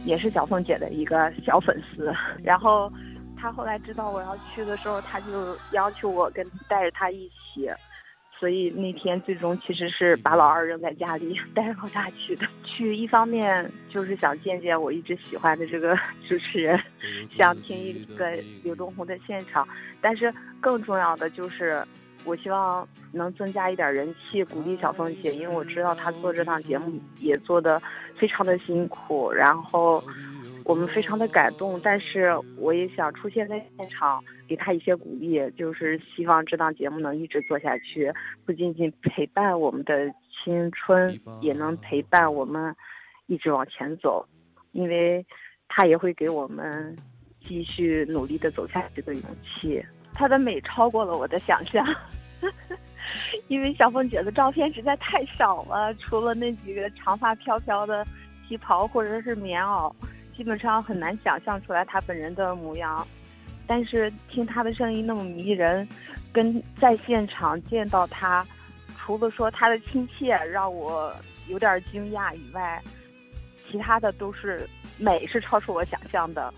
[0.05, 2.13] 也是小凤姐的一个小粉丝。
[2.41, 2.91] 然后
[3.37, 7.69] 他后来知道我要去的时候，他就要求我跟带着他一起。
[8.39, 12.45] 所以那天最终其实是把老二扔在家里， 带着老大去的。
[12.63, 15.95] 去一方面就是想见见我一直喜欢的这个
[16.29, 16.79] 主持人，
[17.29, 18.31] 想听一个
[18.63, 19.67] 刘东红的现场。
[19.99, 21.83] 但是更重要的就是，
[22.23, 27.81] 我希望能增加一点人气，鼓励小凤姐，因为我知道她做这档节目也做的
[28.15, 30.03] 非常的辛苦，然后。
[30.67, 38.13] 我们非常的感动，但是我也想出现在现场，给他一些鼓励，就是希望这档节目能一直做下去，
[38.45, 42.75] 不仅仅陪伴我们的青春，也能陪伴我们
[43.27, 44.27] 一直往前走，
[44.73, 45.25] 因为
[45.69, 46.93] 他也会给我们
[47.39, 49.81] 继续努力的走下去的勇气。
[50.13, 51.87] 她的美超过了我的想象，
[53.47, 58.05] 因为小凤姐的照片实在太少了，除了那几个长发飘飘的
[58.45, 59.89] 旗袍或者是棉袄。
[60.37, 63.05] 基本上很难想象出来他本人的模样，
[63.65, 65.87] 但是听他的声音那么迷人，
[66.31, 68.45] 跟在现场见到他，
[68.95, 71.11] 除了说他的亲切让我
[71.47, 72.79] 有点惊讶以外，
[73.69, 74.69] 其他的都是
[74.99, 76.53] 美是超出我想象的，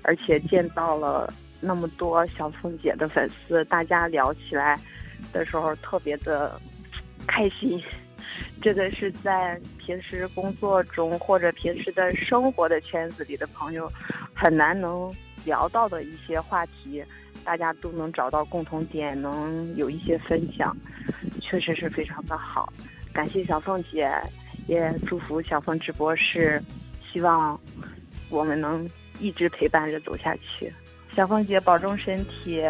[0.00, 4.80] 而且见到了那么多小凤姐的粉丝，大家聊起来
[5.30, 6.58] 的时候特别的
[7.26, 7.82] 开心。
[8.60, 13.90] 这个是在平时工作中或者平时的生活的圈子里的朋友，
[14.34, 15.14] 很难能
[15.44, 17.04] 聊到的一些话题，
[17.44, 20.76] 大家都能找到共同点，能有一些分享，
[21.40, 22.72] 确实是非常的好。
[23.12, 24.10] 感谢小凤姐，
[24.66, 26.62] 也祝福小凤直播室，
[27.12, 27.58] 希望
[28.30, 28.88] 我们能
[29.18, 30.72] 一直陪伴着走下去。
[31.12, 32.62] 小凤姐保重身体。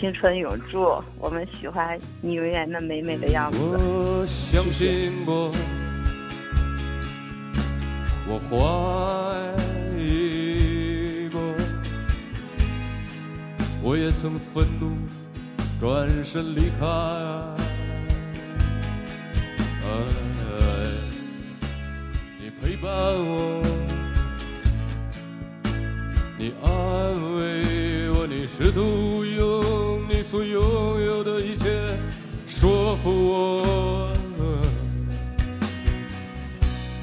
[0.00, 3.58] 青春永驻，我们喜欢你永远那美美的样子。
[3.60, 5.52] 我相信过，
[8.26, 8.56] 我怀
[10.00, 11.38] 疑过，
[13.82, 14.96] 我也曾愤怒，
[15.78, 16.86] 转身离开。
[22.38, 23.62] 你陪伴我，
[26.38, 26.70] 你安
[27.36, 29.19] 慰我，你试图。
[30.30, 30.62] 所拥
[31.04, 31.98] 有的一切
[32.46, 34.12] 说服我。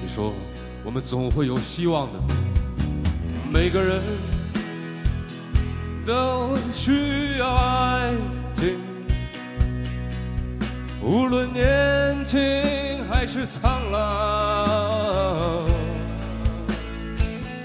[0.02, 0.34] 你说
[0.82, 2.20] 我们总会有希望的，
[3.52, 4.02] 每个人
[6.06, 8.14] 都需要爱
[8.56, 8.78] 情，
[11.04, 12.40] 无论年轻
[13.10, 15.66] 还是苍老，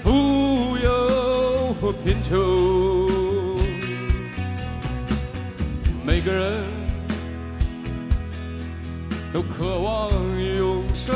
[0.03, 3.02] 富有或贫穷。
[9.33, 11.11] 都渴望永生。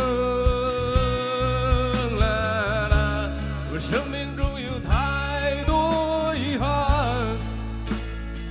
[3.72, 6.68] 我生命中有太多遗憾，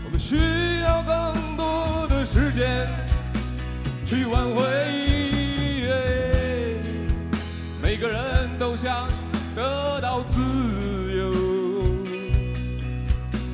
[0.04, 0.36] 我们需
[0.82, 2.88] 要更多的时间
[4.06, 4.62] 去挽回。
[7.82, 9.08] 每个人都想
[9.56, 10.40] 得到自
[11.16, 11.32] 由，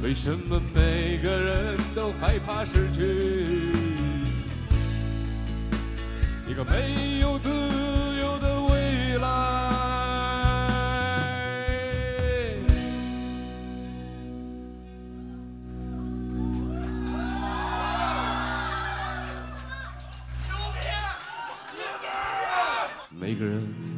[0.03, 1.79] 为什么每个人？
[1.94, 3.71] 都害怕失去
[6.64, 9.27] 没有自由的未来。
[23.18, 23.92] 每个人。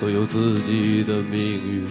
[0.00, 1.84] 都有自己的命运，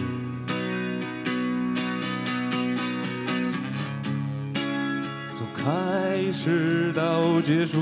[6.40, 7.78] 直到结束，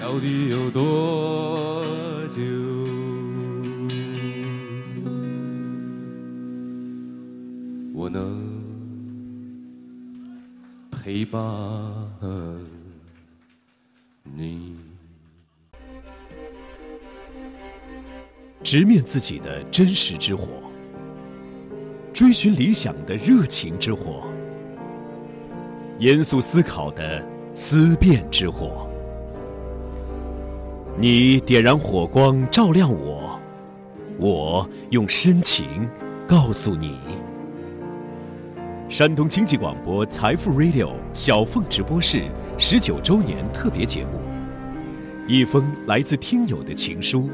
[0.00, 1.84] 到底有多
[2.28, 2.40] 久？
[7.92, 8.64] 我能
[10.90, 11.42] 陪伴
[14.24, 14.74] 你。
[18.64, 20.62] 直面自己的真实之火，
[22.14, 24.26] 追寻理想的热情之火，
[25.98, 28.86] 严肃思考的思辨之火。
[30.98, 33.38] 你点燃火光，照亮我；
[34.18, 35.88] 我用深情
[36.26, 36.98] 告诉你。
[38.88, 42.24] 山东经济广播财富 Radio 小凤直播室
[42.56, 44.20] 十九周年特别节目，
[45.26, 47.28] 一封来自听友的情书。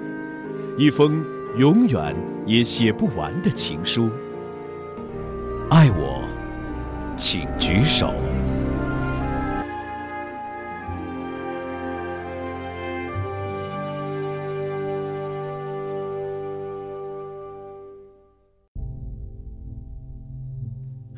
[0.79, 1.23] 一封
[1.59, 4.09] 永远也写不完的情书。
[5.69, 6.23] 爱我，
[7.17, 8.15] 请举手。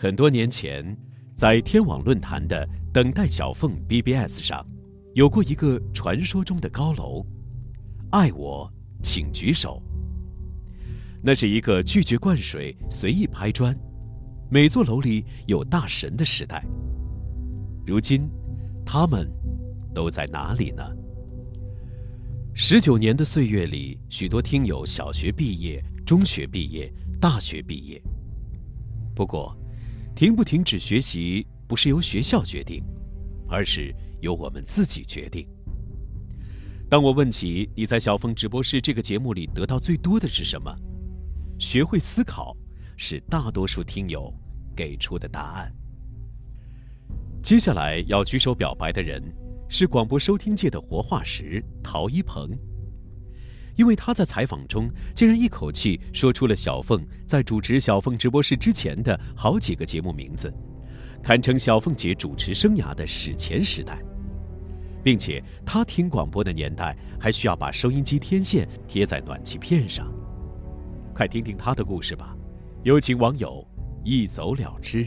[0.04, 0.84] 很多年前，
[1.34, 4.62] 在天网论坛的“等待小凤 BBS” 上，
[5.14, 7.24] 有过一个传说中的高楼。
[8.10, 8.70] 爱我。
[9.02, 9.82] 请举手。
[11.22, 13.74] 那是一个拒绝灌水、随意拍砖、
[14.50, 16.62] 每座楼里有大神的时代。
[17.86, 18.28] 如今，
[18.84, 19.26] 他们
[19.94, 20.84] 都在哪里呢？
[22.52, 28.02] 十九年的岁月里，许多听友小学毕业、中学毕业、大学毕业。
[29.14, 29.56] 不过，
[30.14, 32.84] 停不停止学习不是由学校决定，
[33.48, 35.46] 而是由我们自己决定。
[36.88, 40.72] 当我问起你在小峰直播室这个节目里得到最多的是什么，
[41.58, 42.56] 学会思考
[42.96, 44.32] 是大多数听友
[44.76, 45.74] 给出的答案。
[47.42, 49.20] 接下来要举手表白的人
[49.68, 52.56] 是广播收听界的活化石陶一鹏，
[53.76, 60.52] 因为他在采访中竟然一口气说出了小凤在主持小凤直播室之前的好几个节目名字，
[61.22, 63.98] 堪称小凤姐主持生涯的史前时代。
[65.04, 70.10] 并且他听广播的年代还需要把收音机天线贴在暖气片上，
[71.14, 72.34] 快听听他的故事吧。
[72.84, 73.62] 有请网友
[74.02, 75.06] 一走了之，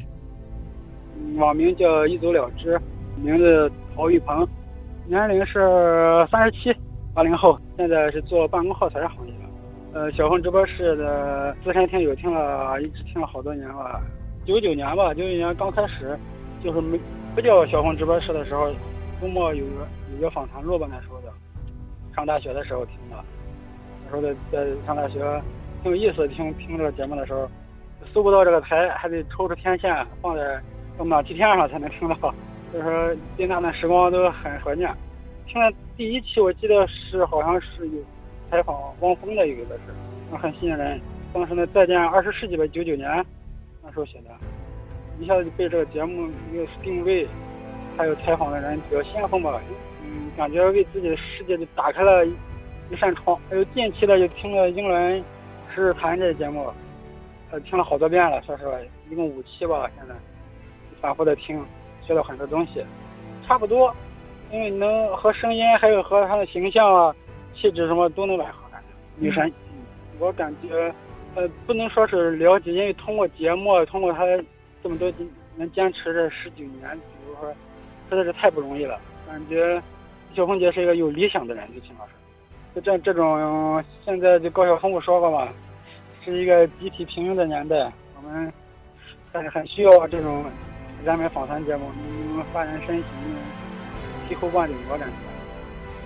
[1.36, 2.80] 网名叫一走了之，
[3.24, 4.48] 名字陶玉鹏，
[5.08, 6.80] 年龄是三十七，
[7.18, 10.00] 八零后，现在是做办公耗材行业的。
[10.00, 14.00] 呃，小红直播室的资深听友听了一直听了好多年了，
[14.46, 16.16] 九九年吧，九九年刚开始
[16.64, 17.00] 就是没
[17.34, 18.72] 不叫小红直播室的时候。
[19.20, 21.34] 周末有个有个访谈录吧，那时候的，
[22.16, 23.18] 上大学的时候听的，
[24.06, 25.42] 那时候在在上大学
[25.82, 27.50] 挺有意思，听听这个节目的时候，
[28.14, 30.62] 搜不到这个台，还得抽出天线放在
[31.04, 32.32] 暖气片上才能听到，
[32.72, 34.88] 就是说那段时光都很怀念。
[35.48, 38.04] 听了第一期，我记得是好像是有
[38.52, 41.00] 采访汪峰的，有一个是，很吸引人。
[41.34, 43.26] 当时呢，再见二十世纪吧，九九年
[43.82, 44.30] 那时候写的，
[45.20, 47.28] 一下子就被这个节目一个定位。
[47.98, 49.60] 还有采访的人比较先锋吧，
[50.04, 53.36] 嗯，感觉为自己的世界就打开了一扇窗。
[53.50, 55.18] 还有近期的就听了英伦
[55.74, 56.72] 时事谈这个节目，
[57.50, 58.76] 呃，听了好多遍了，说实话，
[59.10, 60.14] 一共五期吧，现在
[61.02, 61.60] 反复的听，
[62.06, 62.86] 学到很多东西，
[63.48, 63.92] 差不多，
[64.52, 67.16] 因为能和声音还有和他的形象啊、
[67.56, 68.68] 气质什么都能吻合。
[69.16, 69.52] 女神，
[70.20, 70.94] 我感觉
[71.36, 74.26] 呃不能说是了解，因为通过节目，通过她
[74.84, 75.12] 这么多
[75.56, 77.54] 能坚持这十几年，比如说。
[78.10, 79.84] 实在是太不容易了，感觉
[80.34, 82.12] 小凤姐是一个有理想的人，最起码是。
[82.74, 85.50] 就这这种，现在就高晓松不说过嘛，
[86.24, 88.54] 是一个集体平庸的年代，我们
[89.34, 90.46] 还是很需要这种
[91.04, 91.92] 人们访谈节目，
[92.34, 93.06] 能发人深省，
[94.30, 94.76] 醍醐灌顶。
[94.90, 95.14] 我感觉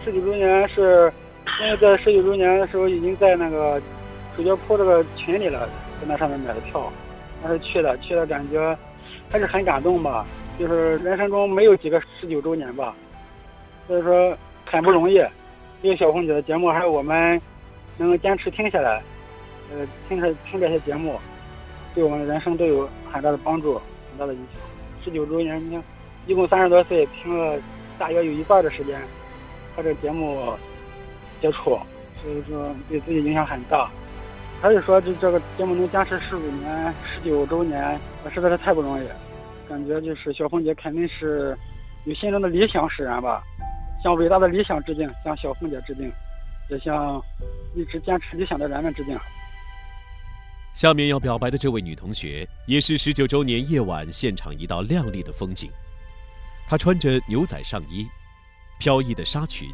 [0.03, 1.11] 十九周年是，
[1.61, 3.81] 因为在十九周年的时候已经在那个
[4.35, 5.67] 主角铺这个群里了，
[5.99, 6.91] 在那上面买的票，
[7.43, 8.77] 那是去了，去了感觉
[9.29, 10.25] 还是很感动吧。
[10.59, 12.93] 就是人生中没有几个十九周年吧，
[13.87, 15.23] 所以说很不容易。
[15.81, 17.41] 有小凤姐的节目，还有我们
[17.97, 19.01] 能坚持听下来，
[19.71, 21.19] 呃，听着听这些节目，
[21.95, 24.61] 对我们的人生都有很大的帮助，很大的影响。
[25.03, 25.83] 十九周年，你看，
[26.27, 27.57] 一共三十多岁，听了
[28.01, 28.99] 大约有一半的时间
[29.75, 30.51] 和这个节目
[31.39, 31.79] 接触，
[32.19, 33.87] 所以说对自己影响很大。
[34.59, 37.99] 还是说这这个节目能坚持十五年、十九周年，
[38.33, 39.07] 实在是太不容易。
[39.69, 41.55] 感觉就是小凤姐肯定是
[42.05, 43.43] 有心中的理想使然吧，
[44.03, 46.11] 向伟大的理想致敬，向小凤姐致敬，
[46.71, 47.21] 也向
[47.75, 49.15] 一直坚持理想的人们致敬。
[50.73, 55.69] 下面要表白的这位女同学，也是十九周年夜晚现场一道亮丽的风景。
[56.67, 58.07] 她穿着牛仔上衣，
[58.79, 59.69] 飘逸的纱裙，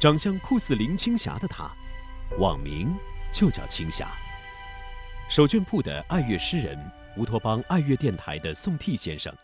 [0.00, 1.70] 长相酷似林青霞的她，
[2.38, 2.94] 网名
[3.32, 4.08] 就叫青霞。
[5.28, 6.78] 手绢铺的爱乐诗人，
[7.16, 9.34] 乌托邦爱乐电台的宋替先生，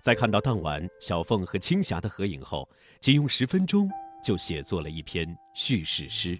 [0.00, 2.68] 在看到当晚小凤和青霞的合影后，
[3.00, 3.90] 仅用十分钟
[4.22, 6.38] 就写作了一篇叙事诗。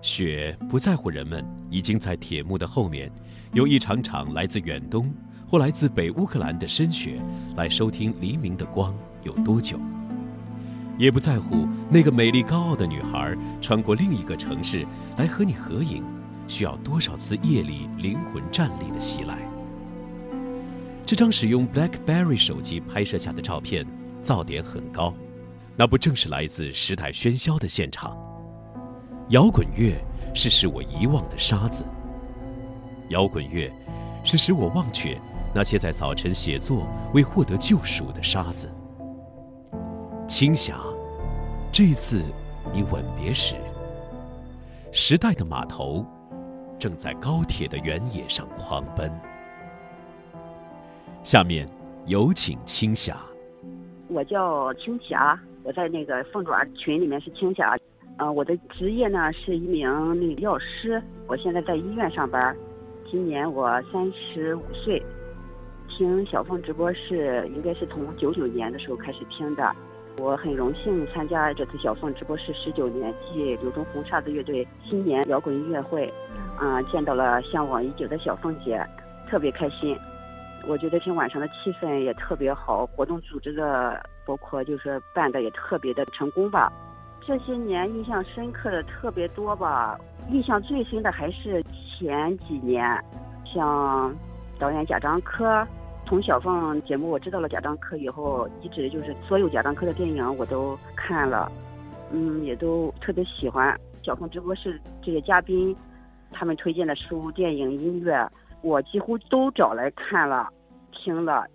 [0.00, 3.10] 雪不在乎人们已经在铁幕的后面，
[3.52, 5.12] 有一场场来自远东
[5.54, 7.22] 或来自北乌克兰的深雪
[7.54, 8.92] 来收听黎明的光
[9.22, 9.78] 有多久，
[10.98, 14.84] 也不在乎那个美丽高傲的女孩穿过另一个城市
[15.16, 16.02] 来和你合影，
[16.48, 19.48] 需要多少次夜里灵魂站立的袭来。
[21.06, 23.86] 这张使用 BlackBerry 手机拍摄下的照片，
[24.24, 25.14] 噪点很高，
[25.76, 28.18] 那不正是来自时代喧嚣的现场？
[29.28, 29.94] 摇滚乐
[30.34, 31.84] 是使我遗忘的沙子。
[33.10, 33.70] 摇滚乐
[34.24, 35.16] 是使我忘却
[35.54, 38.68] 那些在早晨写作为获得救赎的沙子。
[40.26, 40.80] 青霞，
[41.70, 42.22] 这次
[42.72, 43.54] 你吻别时，
[44.90, 46.04] 时代的码头
[46.78, 49.08] 正在高铁的原野上狂奔。
[51.22, 51.68] 下面
[52.06, 53.16] 有请青霞。
[54.08, 57.78] 我叫青霞，我在那个凤爪群里面是青霞。
[58.16, 59.88] 呃，我的职业呢是一名
[60.20, 62.56] 那个药师，我现在在医院上班。
[63.10, 65.02] 今年我三十五岁，
[65.88, 69.74] 听小凤直播是应该是从九九年的时候开始听的。
[70.18, 76.12] 我很荣幸参加这次小凤直播室十九年暨柳中红沙子乐队新年摇滚音乐会，
[76.56, 78.80] 啊，见到了向往已久的小凤姐，
[79.28, 79.96] 特别开心。
[80.68, 86.72] 我觉得今天晚上的气氛也特别好，活动组织的包括就是办的也特别的成功吧。
[87.26, 89.98] 这些年印象深刻的特别多吧，
[90.30, 91.60] 印象最深的还是
[91.98, 92.88] 前几年，
[93.44, 94.14] 像
[94.58, 95.66] 导演贾樟柯，
[96.06, 101.50] 从小凤节目我知道了贾樟柯以后，一直就是所有贾樟柯的电影我都看了，
[102.12, 103.78] 嗯，也都特别喜欢。
[104.02, 105.74] 小凤直播室这些嘉宾，
[106.30, 108.30] 他们推荐的书、电影、音乐，
[108.62, 110.48] 我几乎都找来看了、
[110.92, 111.46] 听了。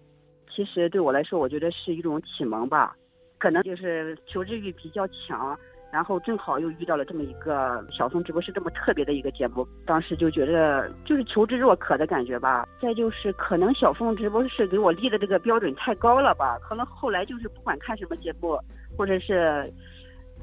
[0.54, 2.95] 其实对我来说，我觉得是一种启蒙吧。
[3.38, 5.58] 可能就是求知欲比较强，
[5.92, 12.68] 然后正好又遇到了这么一个小峰直播室这么特别的一个节目，当时就觉得就是求知若渴的感觉吧。
[12.80, 18.56] 再就是可能小峰直播室给我立的这个标准太高了吧，可能后来就是不管看什么节目，
[18.96, 19.72] 或者是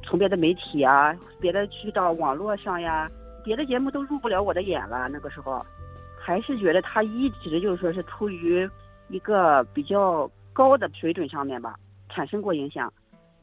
[0.03, 3.09] 从别的媒体啊、别的渠道、网络上呀，
[3.45, 5.09] 别的节目都入不了我的眼了。
[5.09, 5.65] 那个时候，
[6.19, 8.69] 还是觉得他一直就是说是出于
[9.09, 11.77] 一个比较高的水准上面吧。
[12.09, 12.91] 产生过影响，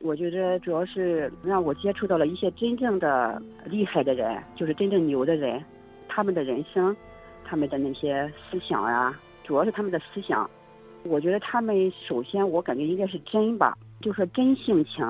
[0.03, 5.63] 我觉得主要是让我接触到了一些真正的厉害的人，就是真正牛的人，
[6.09, 6.93] 他们的人生，
[7.45, 10.47] 他们的那些思想呀，主要是他们的思想。
[11.03, 15.07] 我觉得他们首先，我感觉应该是真吧，就说真性情、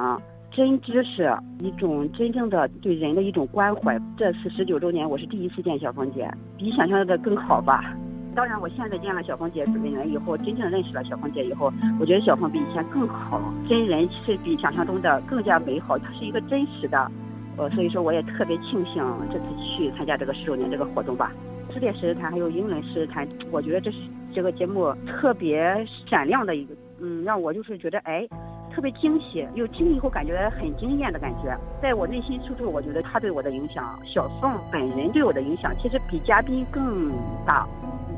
[0.52, 1.28] 真知识，
[1.60, 4.00] 一种真正的对人的一种关怀。
[4.16, 7.98] 这次十九周年，我是第一次见小凤姐，比想象的更好吧。
[8.36, 17.12] 当然，我现在见了小凤姐本人以后，真正认识了小凤姐以后，我觉得小凤比以前更好，真人是比想象中的更加美好，她是一个真实的，
[17.58, 19.46] 呃，所以说我也特别庆幸这次
[19.78, 21.32] 去参加这个十周年这个活动吧。
[21.72, 23.98] 世界诗坛还有英伦诗坛，我觉得这是
[24.34, 28.28] 这个节目特别闪亮的一个，嗯，让我就是觉得哎。
[28.76, 37.12] 特别惊喜，又听以后感觉很惊艳的感觉，在我内心深处，我觉得他对我的影响，小凤本人对我的影响，其实比嘉宾更
[37.46, 37.68] 大。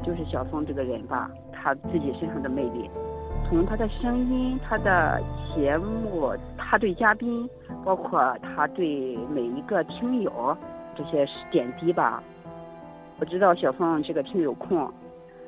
[0.06, 2.90] 就是小凤这个人吧，他自己身上的魅力，
[3.50, 5.20] 从他的声音、他的
[5.56, 7.50] 节目、他对嘉宾，
[7.84, 10.56] 包括他对每一个听友
[10.96, 12.22] 这些点滴吧。
[13.20, 14.92] 我知道小凤这个听友控，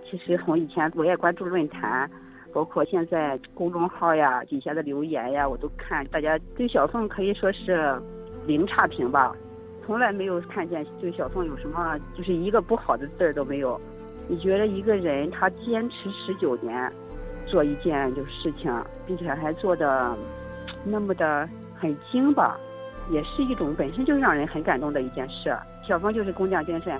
[0.10, 2.10] 其实从以前我也关注论坛。
[2.54, 8.02] 包括现在公众号呀底下的留言呀，我都看，大家对小凤可以说是
[8.48, 9.36] 零差评吧，
[9.86, 13.80] 从来没有看见对小凤有什么就是一个不好的字儿都没有。
[14.28, 16.92] 你觉得一个人他坚持十九年
[17.46, 18.72] 做一件就是事情，
[19.06, 20.18] 并且还做的
[20.84, 22.60] 那么的很精吧，
[23.10, 25.56] 也是一种本身就让人很感动的一件事。
[25.88, 27.00] 小芳就是工匠精神，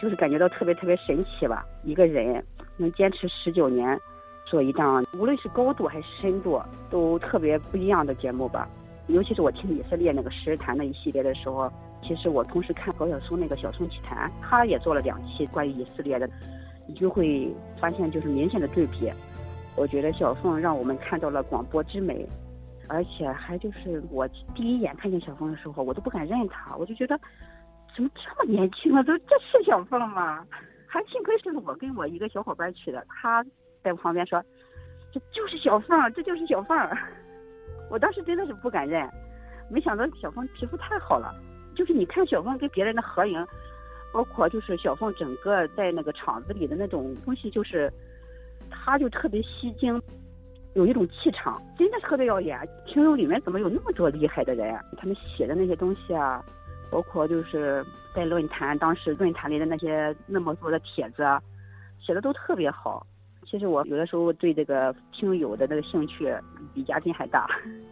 [0.00, 2.44] 就是感觉到特别特别神奇吧，一个人
[2.76, 4.00] 能坚持十九年。
[4.46, 8.68] 做一档，无论是高度还是深度，都特别不一样的节目吧。
[9.06, 11.72] 尤其是我听以色列那个诗坛那一系列的时候，
[12.06, 16.28] 其实我同时看高晓松那个《小松奇谈》，他也做了两期关于以色列的，
[16.86, 19.10] 你就会发现就是明显的对比。
[19.76, 22.28] 我觉得小凤让我们看到了广播之美，
[22.88, 27.18] 而且还就是我第一眼看见小凤的时候，我都不敢认他，我就觉得
[27.94, 29.02] 怎么这么年轻啊？
[29.02, 30.46] 都这是小凤吗？
[30.86, 33.44] 还幸亏是我跟我一个小伙伴去的，他。
[33.82, 34.42] 在旁边说
[35.12, 36.74] ：“这就是小凤，这就是小凤。
[37.90, 39.06] ”我当时真的是不敢认，
[39.68, 41.34] 没想到小凤皮肤太好了，
[41.74, 43.46] 就是你看小凤跟别人的合影，
[44.12, 47.92] 包括就是小凤整个在那个厂子里的那种东西，就是
[48.70, 50.00] 她就特别吸睛，
[50.74, 52.58] 有一种气场，真的特别耀眼。
[52.86, 54.78] 听友里面怎么有那么多厉害的人？
[54.96, 56.44] 他们写的那些东西啊，
[56.90, 61.24] 包括就是在论坛，当时论坛里的那些那么多的帖子，
[62.00, 63.06] 写的都特别好。
[63.54, 66.28] 其实我有的时候对这个听友的那个兴趣
[66.74, 67.46] 比嘉宾还大，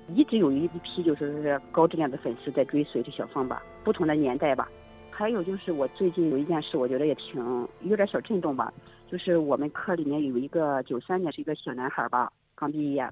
[0.08, 4.68] 一直有一批就是高质量的粉丝在追随着小凤吧，不同的年代吧。
[5.08, 7.40] 还有就是我最近有一件事，我觉得也挺
[7.82, 8.74] 有点小震动吧，
[9.08, 13.08] 就是我们科里面有一个九三年是一个小男孩吧，刚毕业。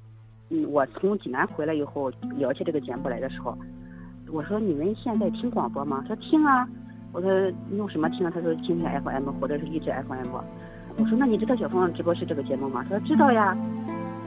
[0.49, 3.57] 嗯，我从济南回来以后了解这个节目来的时候，
[4.33, 6.05] 我说你们现在听广播吗？
[6.09, 6.69] 他说听啊。
[7.13, 7.29] 我说
[7.77, 8.31] 用什么听啊？
[8.33, 10.37] 他说听听 FM 或者是荔枝 FM。
[10.97, 13.57] 我说：“那你知道小凤直播室这个节目吗？”他说：“知道呀。”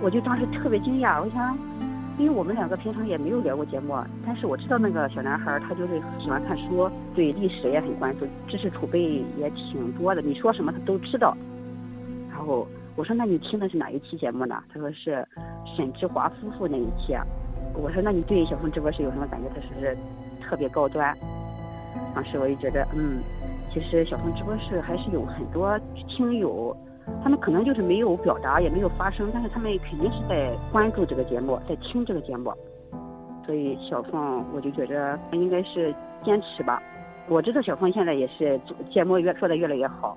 [0.01, 1.57] 我就当时特别惊讶，我想，
[2.17, 3.95] 因为我们两个平常也没有聊过节目，
[4.25, 10.21] 但是我知道那个小男孩他就是喜欢看书，对历史也很关注，知识储备也挺多的。
[10.21, 11.37] 你说什么他都知道。
[12.29, 15.25] 然后我说：“那你听的是哪一期节目呢？”他说：“是
[15.77, 17.15] 沈志华夫妇那一期。”
[17.75, 19.97] 我说：“那你对小凤直播室有什么感觉？”他说：“是
[20.41, 21.15] 特别高端。”
[22.13, 23.21] 当时我就觉得，嗯。
[23.73, 26.77] 其实小凤直播室还是有很多听友，
[27.23, 32.53] 他们可能就是没有表达，也没有发声，但是他们肯定是在关注这个节目，在听这个节目。
[33.47, 35.93] 所以小凤，我就觉着应该是
[36.23, 36.81] 坚持吧。
[37.27, 38.61] 我知道小凤现在也是
[38.93, 40.15] 节目越做的越来越好，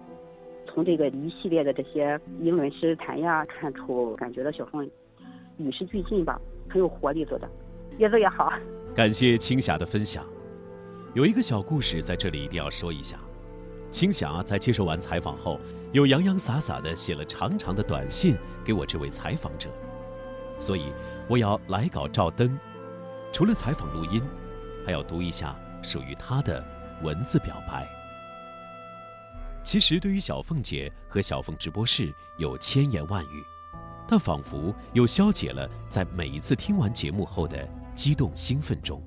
[0.66, 4.86] 从这个一系列的这些英伦诗谈呀，看出感觉到小凤
[5.56, 6.38] 与时俱进吧，
[6.68, 7.48] 很有活力做的，
[7.96, 8.52] 越做越好。
[8.94, 10.22] 感谢青霞的分享，
[11.14, 13.16] 有一个小故事在这里一定要说一下。
[13.96, 15.58] 青霞在接受完采访后，
[15.92, 19.70] 又洋洋洒洒地写了长长的短信给我这位采访者，
[20.58, 20.92] 所以
[21.26, 22.58] 我要来稿照灯。
[23.32, 24.22] 除了采访录音，
[24.84, 26.62] 还要读一下属于他的
[27.02, 27.88] 文字表白。
[29.64, 33.42] 其实对于小凤姐和小凤直播室有千言万语，
[34.06, 39.02] 但仿佛又消解了在每一次听完节目后的激动兴奋中。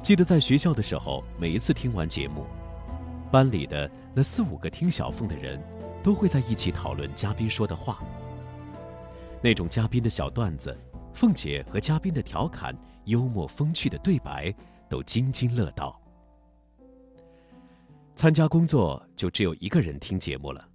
[0.00, 2.46] 记得在学校的时候，每一次听完节目。
[3.30, 5.62] 班里的那四五个听小凤的人，
[6.02, 8.02] 都会在一起讨论嘉宾说的话。
[9.42, 10.76] 那种嘉宾的小段子，
[11.14, 14.54] 凤姐和嘉宾的调侃、幽默风趣的对白，
[14.88, 15.98] 都津津乐道。
[18.14, 20.66] 参加工作就只有一个人听节目了。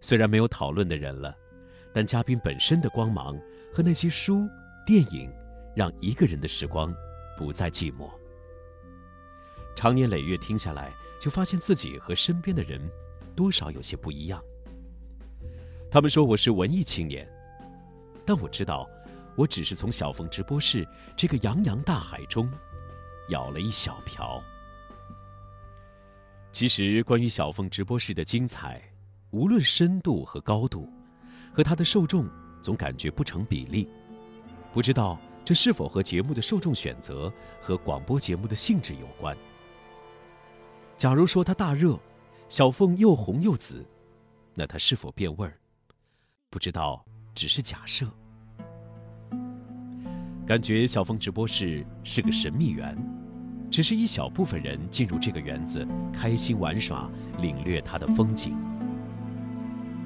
[0.00, 1.34] 虽然没有讨论的人了，
[1.92, 3.38] 但嘉宾本身的光芒
[3.72, 4.48] 和那些书、
[4.84, 5.30] 电影，
[5.76, 6.92] 让一个人的时光
[7.38, 8.10] 不再寂寞。
[9.76, 10.92] 长年累月听下来。
[11.24, 12.78] 就发现自己和身边的人
[13.34, 14.38] 多少有些不一样。
[15.90, 17.26] 他们说我是文艺青年，
[18.26, 18.86] 但我知道，
[19.34, 22.46] 我只是从小凤直播室这个洋洋大海中
[23.30, 24.38] 舀了一小瓢。
[26.52, 28.82] 其实，关于小凤直播室的精彩，
[29.30, 30.92] 无论深度和高度，
[31.54, 32.28] 和它的受众
[32.60, 33.88] 总感觉不成比例。
[34.74, 39.34] 不知道这是否和节目的受众选择和广播节目的性质有关？
[40.96, 41.98] 假如说它大热，
[42.48, 43.84] 小凤又红又紫，
[44.54, 45.58] 那它是否变味儿？
[46.48, 48.06] 不知道，只是假设。
[50.46, 52.96] 感觉小凤直播室是个神秘园，
[53.70, 58.56] 只是一小部分人进入这个园子，开心玩耍，领略它的风景。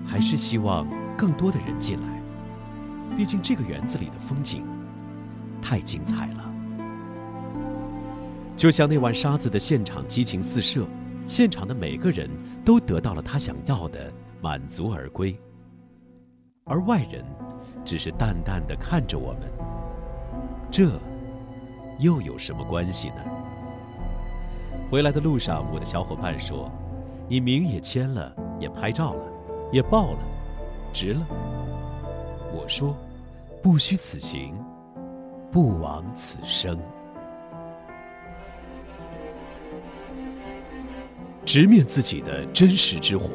[0.07, 2.23] 还是希望更多的人进来，
[3.17, 4.65] 毕竟这个园子里的风景
[5.61, 6.48] 太精彩了。
[8.59, 10.85] 就像那碗沙子的现场激情四射，
[11.29, 12.29] 现场的每个人
[12.65, 15.39] 都得到了他想要的，满足而归。
[16.65, 17.25] 而外人，
[17.85, 19.43] 只是淡淡的看着我们。
[20.73, 20.91] 这，
[22.01, 23.17] 又有什么关系呢？
[24.91, 26.69] 回来的路上，我的小伙伴说
[27.31, 29.25] ：“你名也签了，也拍照了，
[29.71, 30.19] 也报了，
[30.93, 31.25] 值了。”
[32.53, 32.93] 我说
[33.63, 34.53] ：“不虚此行，
[35.53, 36.77] 不枉此生。”
[41.51, 43.31] 直面自己的真实之火，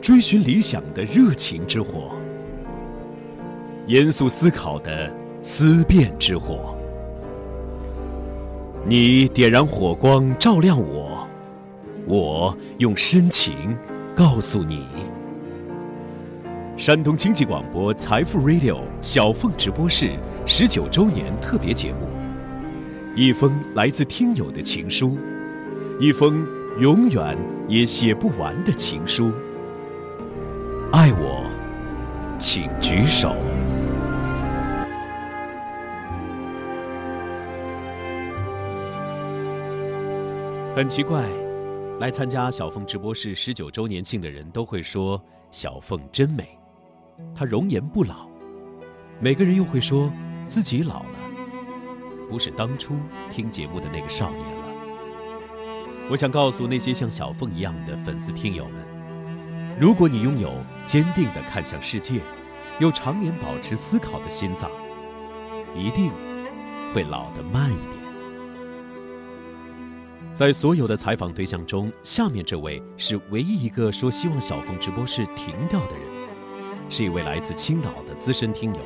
[0.00, 2.12] 追寻理想的热情之火，
[3.88, 6.72] 严肃思考的思辨之火。
[8.86, 11.26] 你点燃火光，照亮我；
[12.06, 13.76] 我用深情
[14.14, 14.86] 告诉你。
[16.76, 20.12] 山东经济广播财富 Radio 小凤直播室
[20.46, 22.06] 十九周年特别节目，
[23.16, 25.18] 一封来自听友的情书。
[26.00, 26.44] 一封
[26.80, 27.38] 永远
[27.68, 29.30] 也写不完的情书。
[30.90, 31.48] 爱我
[32.36, 33.36] 请举手。
[40.74, 41.24] 很奇怪
[42.00, 45.22] 来参加小凤直播室十九周年庆的人都会说
[45.52, 46.58] 小凤真美
[47.32, 48.28] 她容颜不老。
[49.20, 50.12] 每个人又会说
[50.48, 51.18] 自己老了
[52.28, 52.96] 不是当初
[53.30, 54.63] 听节目的那个少年了。
[56.10, 58.74] 我想告诉那些像小凤一样的粉丝听友们，
[59.80, 60.52] 如果你拥有
[60.84, 62.20] 坚定的看向世界，
[62.78, 64.70] 又常年保持思考的心脏，
[65.74, 66.12] 一定
[66.92, 67.94] 会老得慢一点。
[70.34, 76.28] 在所有的采访对象中，下面这位是唯一一个说希望小凤直播室停掉的人，
[76.90, 78.80] 是一位来自青岛的资深听友，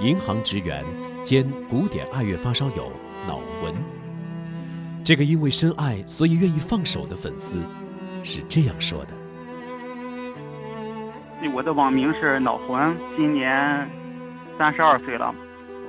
[0.00, 0.84] 银行职员
[1.24, 2.92] 兼古典爱乐发烧友
[3.26, 3.74] 脑魂。
[5.06, 7.60] 这个因为深爱所以愿意放手的粉丝，
[8.24, 9.10] 是这样说的
[11.54, 13.88] ：“我的网名是脑魂，今年
[14.58, 15.32] 三十二岁了，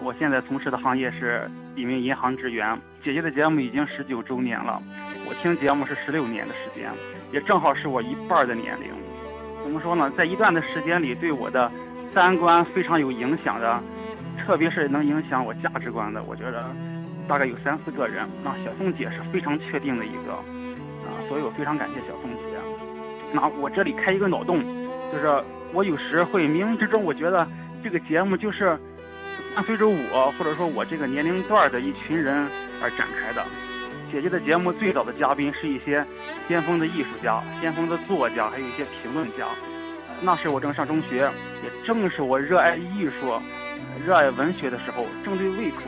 [0.03, 4.79] 我现在从事的行业是一名银行职员。”姐姐的节目已经十九周年了，
[5.27, 6.91] 我听节目是十六年的时间，
[7.33, 8.87] 也正好是我一半的年龄。
[9.63, 10.11] 怎么说呢？
[10.15, 11.71] 在一段的时间里，对我的
[12.13, 13.81] 三观非常有影响的，
[14.45, 16.69] 特别是能影响我价值观的，我觉得
[17.27, 18.27] 大概有三四个人。
[18.43, 20.33] 那小凤姐是非常确定的一个
[21.05, 22.57] 啊，所以我非常感谢小凤姐。
[23.33, 24.63] 那我这里开一个脑洞，
[25.11, 27.47] 就是我有时会冥冥之中，我觉得
[27.83, 28.77] 这个节目就是
[29.55, 32.47] 伴随着我，或者说我这个年龄段的一群人。
[32.79, 33.43] 而展开的。
[34.11, 36.05] 姐姐的节目最早的嘉宾是一些
[36.47, 39.47] 先锋的艺术家、先锋的作家，还有一些评论家。
[40.21, 41.27] 那时我正上中学，
[41.63, 43.33] 也正是我热爱艺术、
[44.05, 45.81] 热爱文学的时候，正对胃口。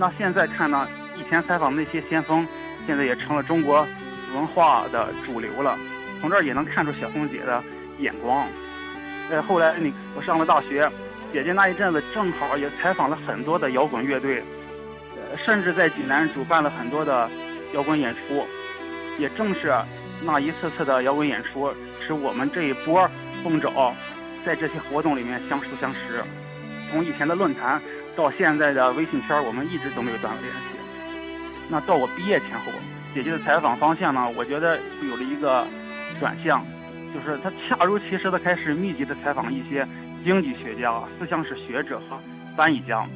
[0.00, 0.88] 那现在看呢，
[1.18, 2.48] 以前采访那些先锋，
[2.86, 3.86] 现在也成了中国
[4.32, 5.76] 文化的主流了。
[6.22, 7.62] 从这儿也能看出小凤姐的
[7.98, 8.48] 眼光。
[9.28, 10.90] 呃，后来你我上了大学，
[11.34, 14.42] 姐姐那一阵子正好也采访了很多的摇滚乐队。
[15.16, 17.28] 呃甚至在济南主办了很多的
[17.74, 18.46] 摇滚演出，
[19.18, 19.70] 也正是
[20.22, 21.70] 那一次次的摇滚演出，
[22.06, 23.06] 使我们这一波
[23.44, 23.94] 凤爪
[24.46, 26.24] 在这些活动里面相识相识。
[26.90, 27.80] 从以前的论坛
[28.16, 30.60] 到现在的微信圈，我们一直都没有断了联系。
[31.68, 32.72] 那到我毕业前后，
[33.14, 35.66] 姐姐的采访方向呢，我觉得有了一个
[36.18, 36.64] 转向，
[37.14, 39.86] 就是她恰如其时的开始密集的采访一些
[40.24, 42.18] 经济学家、思想史学者和
[42.56, 43.06] 翻译家。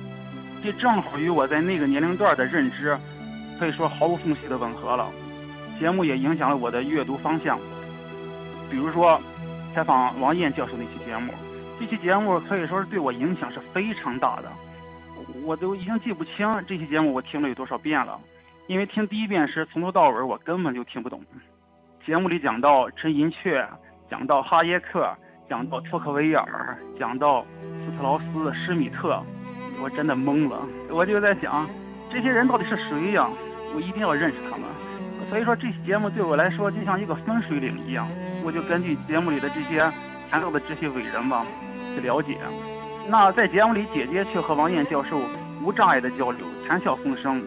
[0.63, 2.97] 这正好与我在那个年龄段的认知，
[3.59, 5.11] 可以说毫无缝隙的吻合了。
[5.79, 7.59] 节目也影响了我的阅读方向。
[8.71, 9.21] 比如说，
[9.75, 11.35] 采访王燕教授那期节目，
[11.79, 14.51] 这期节目可以说是对我影响是非常大的。
[15.45, 18.19] 我都已经记不清这期节目我听了有多少遍了，
[18.67, 21.23] 因为听第一遍时从头到尾我根本就听不懂。
[22.07, 23.67] 节目里讲到陈寅恪，
[24.11, 25.09] 讲到哈耶克，
[25.49, 27.45] 讲到托克维尔，讲到
[27.85, 29.23] 斯特劳斯、施米特。
[29.81, 31.69] 我真的懵了，我就在想，
[32.11, 33.29] 这些人到底是谁呀？
[33.75, 34.63] 我一定要认识他们。
[35.29, 38.07] 所以说，这期节目对我来说就像一个分水岭一样。
[38.45, 39.81] 我就根据节目里的这些
[40.31, 41.45] 谈到的这些伟人吧，
[41.95, 42.39] 去了解。
[43.07, 45.21] 那在节目里，姐姐却和王燕教授
[45.63, 47.43] 无障碍的交流，谈笑风生。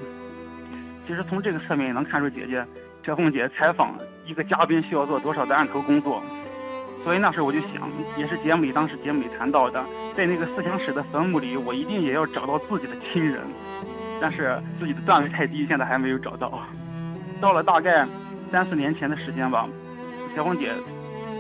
[1.08, 2.64] 其实从这个侧面也能看出，姐姐
[3.04, 3.96] 小凤姐采访
[4.26, 6.22] 一个嘉宾需要做多少的案头工作。
[7.04, 9.84] 所以那时候我就想，也是节目里当时节目里谈到的，
[10.16, 13.42] 在那个思想史的坟墓里，我一定也要找到自己的亲人。
[14.20, 16.62] 但是自己的段位太低，现在还没有找到。
[17.40, 18.06] 到了大概
[18.52, 19.68] 三四年前的时间吧，
[20.36, 20.72] 小凤姐，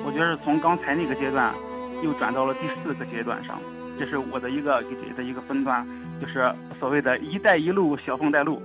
[0.05, 1.53] 我觉得从刚才那个阶段，
[2.01, 3.59] 又转到了第四个阶段上。
[3.99, 5.85] 这是我的一个给姐姐的一个分段，
[6.21, 8.61] 就是所谓的一带一路，小凤带路。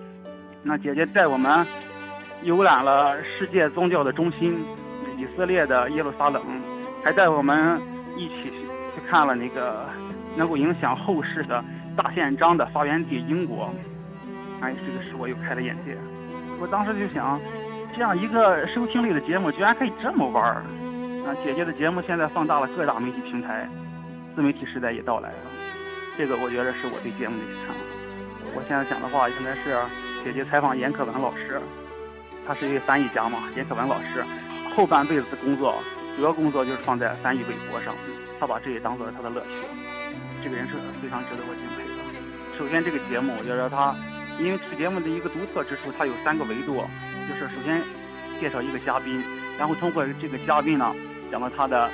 [0.63, 1.67] 那姐姐带我们
[2.43, 4.57] 游览了世界宗教的中心，
[5.17, 6.43] 以色列的耶路撒冷。
[7.05, 7.81] 还带我们
[8.17, 8.45] 一起
[8.95, 9.89] 去看了那个
[10.37, 11.65] 能够影响后世的
[11.97, 13.75] 大宪章的发源地英国，
[14.61, 15.97] 哎，这个使我又开了眼界。
[16.61, 17.41] 我当时就想，
[17.97, 20.63] 这样一个收听率的节目居然可以这么玩儿。
[21.27, 23.69] 啊，姐姐的节目现在放大了各大媒体平台，
[24.35, 25.37] 自媒体时代也到来了。
[26.17, 27.81] 这个我觉得是我对节目的看法。
[28.55, 29.79] 我现在讲的话应该是
[30.25, 31.61] 姐姐采访严可文老师，
[32.47, 34.25] 他是一位翻译家嘛，严可文老师
[34.75, 35.77] 后半辈子的工作。
[36.15, 37.95] 主要工作就是放在翻译微博上，
[38.39, 39.49] 他把这也当做了他的乐趣。
[40.45, 42.59] 这个人是非常值得我敬佩的。
[42.59, 43.97] 首先，这个节目我觉得他，
[44.39, 46.85] 因为这个节目的一个独特之处，它有三个维度，
[47.27, 47.81] 就是首先
[48.39, 49.25] 介绍一个嘉宾，
[49.59, 50.95] 然后通过这个嘉宾呢，
[51.31, 51.89] 讲到他的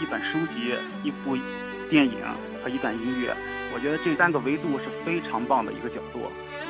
[0.00, 1.36] 一本书籍、一部
[1.94, 2.18] 电影
[2.60, 3.32] 和一段音乐。
[3.72, 6.26] 我觉得这三个维度是非常棒的一个角度，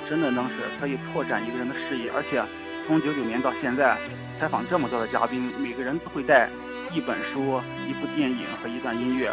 [0.07, 2.11] 真的能是可以拓展一个人的视野。
[2.11, 2.43] 而且
[2.87, 3.97] 从九九年到现在，
[4.39, 6.51] 采访这么多的嘉宾，每个人都会带。
[6.93, 7.59] 一本书、
[7.89, 9.33] 一部电影和一段音乐，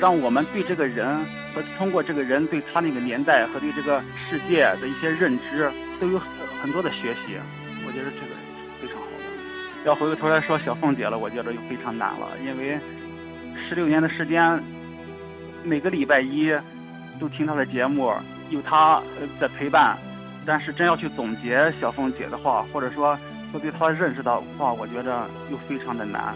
[0.00, 1.16] 让我们对这个人
[1.54, 5.70] 和通过这个人对他那个年代和对这个世界的一些认知
[6.00, 6.18] 都有
[6.60, 7.38] 很多的学习。
[7.86, 9.84] 我觉得这个是非常好的。
[9.84, 12.80] 要回过头来说小凤姐了，我觉得就非常难了，因为
[13.68, 14.60] 十六年的时间，
[15.64, 16.50] 每个礼拜一
[17.18, 18.12] 都听她的节目，
[18.50, 19.00] 有她
[19.38, 19.96] 的陪伴。
[20.46, 23.18] 但是真要去总结小凤姐的话，或者说
[23.50, 26.34] 说对她认识的话，我觉着又非常的难，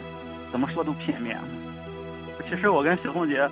[0.51, 1.39] 怎么说都片面。
[2.49, 3.49] 其实我跟小凤姐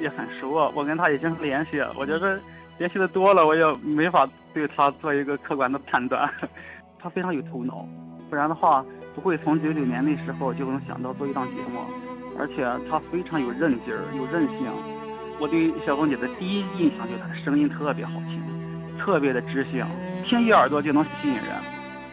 [0.00, 2.40] 也很熟啊，我跟她也经常联系，我觉得
[2.78, 6.28] 联系的多了，我也没法对她做一个客观的判断。
[6.98, 7.86] 她非常有头脑，
[8.28, 11.80] 不然的话不会从九九年那时候就能想到做一档节目，
[12.38, 14.66] 而且她非常有韧劲儿，有韧性。
[15.38, 18.40] 我对小凤姐的第一印象就是她的声音特别好听。
[18.98, 19.82] 特别的知性，
[20.26, 21.44] 听一耳朵就能吸引人，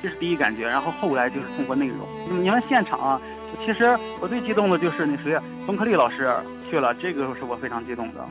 [0.02, 0.66] 这是第一感觉。
[0.66, 1.98] 然后后来就是通过内容。
[2.42, 3.22] 你们现场啊，
[3.66, 6.34] 其实我最激动的就是那谁，冯克利老师
[6.70, 8.26] 去了，这个是我非常激动的。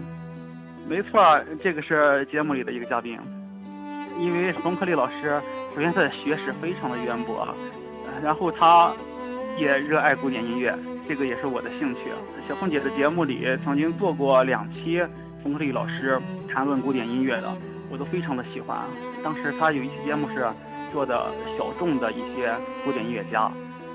[0.88, 3.18] 没错，这个是节目里的一个嘉宾，
[4.18, 5.38] 因为冯克利老师
[5.74, 7.46] 首先他的学识非常的渊博，
[8.22, 8.92] 然后他
[9.58, 10.76] 也热爱古典音乐，
[11.08, 12.00] 这个也是我的兴趣。
[12.48, 15.02] 小凤姐的节目里曾经做过两期
[15.42, 16.20] 冯克利老师
[16.52, 17.52] 谈论古典音乐的。
[17.88, 18.80] 我都非常的喜欢。
[19.22, 20.44] 当时他有一期节目是
[20.92, 22.52] 做的小众的一些
[22.84, 23.48] 古典音乐家，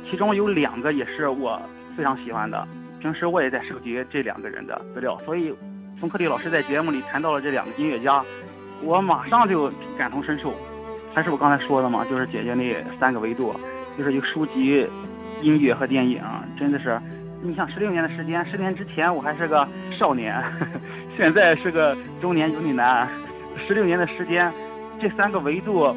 [0.10, 1.62] 其中有两个也是我
[1.98, 2.66] 非常喜欢的。
[3.02, 5.54] 平时我也在收集这两个人的资料，所以
[6.00, 8.24] 冯克利老师在节目里谈到了这两个音乐家，
[8.82, 10.54] 我马上就感同身受。
[11.14, 13.54] 还是我刚才说的嘛，就是姐姐那三个维度，
[13.98, 14.88] 就是有书籍、
[15.42, 16.22] 音乐和电影，
[16.58, 17.00] 真的是，
[17.42, 19.68] 你像十六年的时间，十年之前我还是个
[19.98, 20.44] 少年，
[21.18, 23.08] 现在是个中年油腻男。
[23.68, 24.52] 十六年的时间，
[25.00, 25.94] 这三个维度，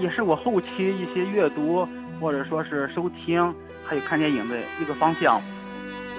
[0.00, 1.86] 也是我后期一些阅读
[2.20, 3.54] 或者说是收听，
[3.84, 5.40] 还有看电影的一个方向。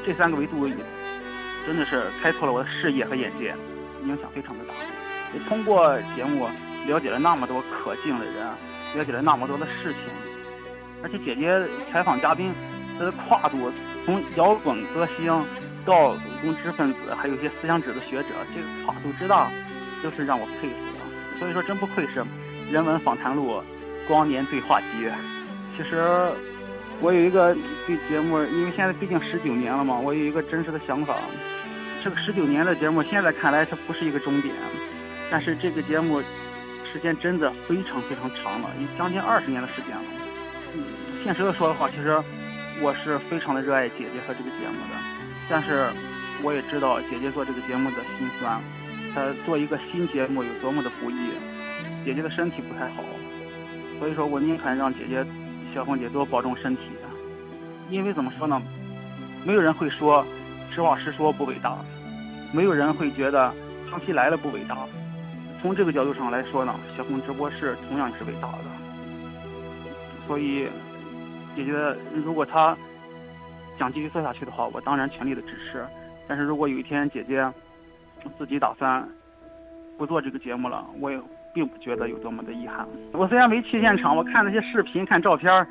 [0.06, 0.68] 这三个维度，
[1.66, 3.56] 真的是开拓了我的视野和眼界，
[4.04, 4.74] 影响非常的大。
[5.34, 6.48] 也通过节目
[6.88, 8.36] 了解了那么多可敬的人，
[8.96, 10.25] 了解了那么多的事情。
[11.06, 11.62] 而且姐姐
[11.94, 12.52] 采访嘉宾，
[12.98, 13.72] 她的跨度
[14.04, 15.28] 从摇滚歌星
[15.86, 19.48] 到公知分子，还有一些思想史的学者，这个跨度之大。
[20.04, 22.20] 都是让我佩服的，所以说真不愧是
[22.70, 23.50] 《人文访谈录》
[24.08, 24.88] 光年对话集。
[25.76, 26.06] 其实
[27.02, 27.56] 我有一个
[27.88, 31.16] 对节目，因为现在毕竟十九年了嘛，我有一个真实的想法。
[32.04, 34.54] 这个十九年的节目，现在看来它不是一个终点，
[35.32, 36.22] 但是这个节目
[36.94, 40.04] 时间真的非常非常长了，有将近二十年的时间了。
[41.24, 42.18] 现实的说的话，其实
[42.82, 44.96] 我是非常的热爱姐姐和这个节目的，
[45.50, 45.88] 但是
[46.44, 48.62] 我也知道姐姐做这个节目的辛酸。
[49.14, 51.30] 他做一个新节目有多么的不易，
[52.04, 53.02] 姐姐的身体不太好，
[53.98, 55.26] 所以说我宁肯让姐姐
[55.74, 56.82] 小凤姐多保重身体，
[57.90, 58.62] 因为怎么说呢，
[59.46, 60.26] 没有人会说
[60.70, 61.78] 实话实说不伟大，
[62.52, 63.54] 没有人会觉得
[63.90, 64.78] 康熙来了不伟大，
[65.62, 68.66] 从这个角度上来说呢，小凤直播室同样是伟大的，
[70.28, 70.68] 所以
[71.56, 71.72] 姐姐
[72.24, 72.76] 如果她
[73.78, 75.86] 想继续做下去的话，我当然全力的支持，
[76.28, 77.50] 但是如果有一天姐姐。
[78.40, 79.08] 自己打算
[80.00, 81.22] 不做这个节目了，我也
[81.54, 82.84] 并不觉得有多么的遗憾。
[83.12, 85.68] 我虽然没去现场，我看那些视频、看照片，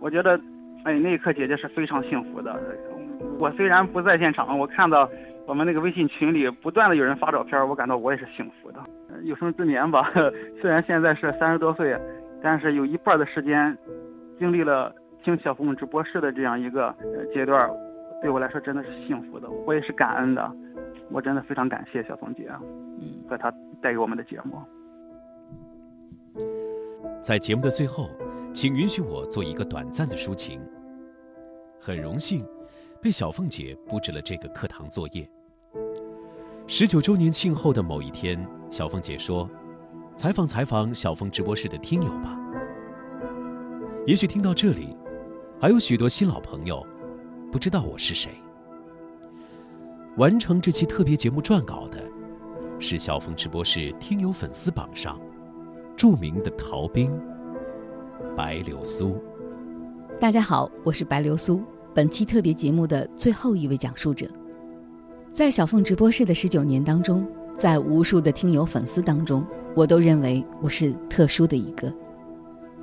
[0.00, 0.38] 我觉得，
[0.84, 2.60] 哎，那一刻姐姐是非常幸福的。
[3.38, 5.08] 我虽然不在现场，我看到
[5.46, 8.84] 我们那个微信群里不断的有人发照片，我感到我也是幸福的。
[9.22, 10.12] 有生之年吧，
[10.60, 11.98] 虽然现在是三十多岁，
[12.44, 13.74] 但是有一半的时间
[14.38, 16.94] 经历了听小凤直播室的这样一个
[17.32, 17.70] 阶段，
[18.20, 20.52] 对我来说真的是幸福的，我也是感恩的。
[21.10, 22.46] 我真的非常感谢小凤姐，
[23.00, 24.60] 嗯，和她带给我们的节目。
[27.22, 28.10] 在节目的最后，
[28.52, 30.60] 请允许我做一个短暂的抒情。
[31.80, 32.46] 很荣幸
[33.00, 35.26] 被小凤姐布置了这个课堂作业。
[36.66, 38.38] 十九周年庆后的某一天，
[38.70, 39.48] 小凤姐说
[40.16, 42.38] ：“采访采访小凤直播室的听友吧。”
[44.06, 44.96] 也许听到这里，
[45.60, 46.86] 还有许多新老朋友
[47.50, 48.32] 不知道我是谁。
[50.16, 51.98] 完成这期特别节目撰稿的，
[52.78, 55.18] 是小凤直播室听友粉丝榜上
[55.96, 57.10] 著名的逃兵
[58.36, 59.16] 白流苏。
[60.20, 61.62] 大家好，我是白流苏，
[61.92, 64.28] 本期特别节目的最后一位讲述者。
[65.28, 69.44] 在小凤直播室的十九年当中，在无数的听友粉丝当中，
[69.74, 71.92] 我都认为我是特殊的一个，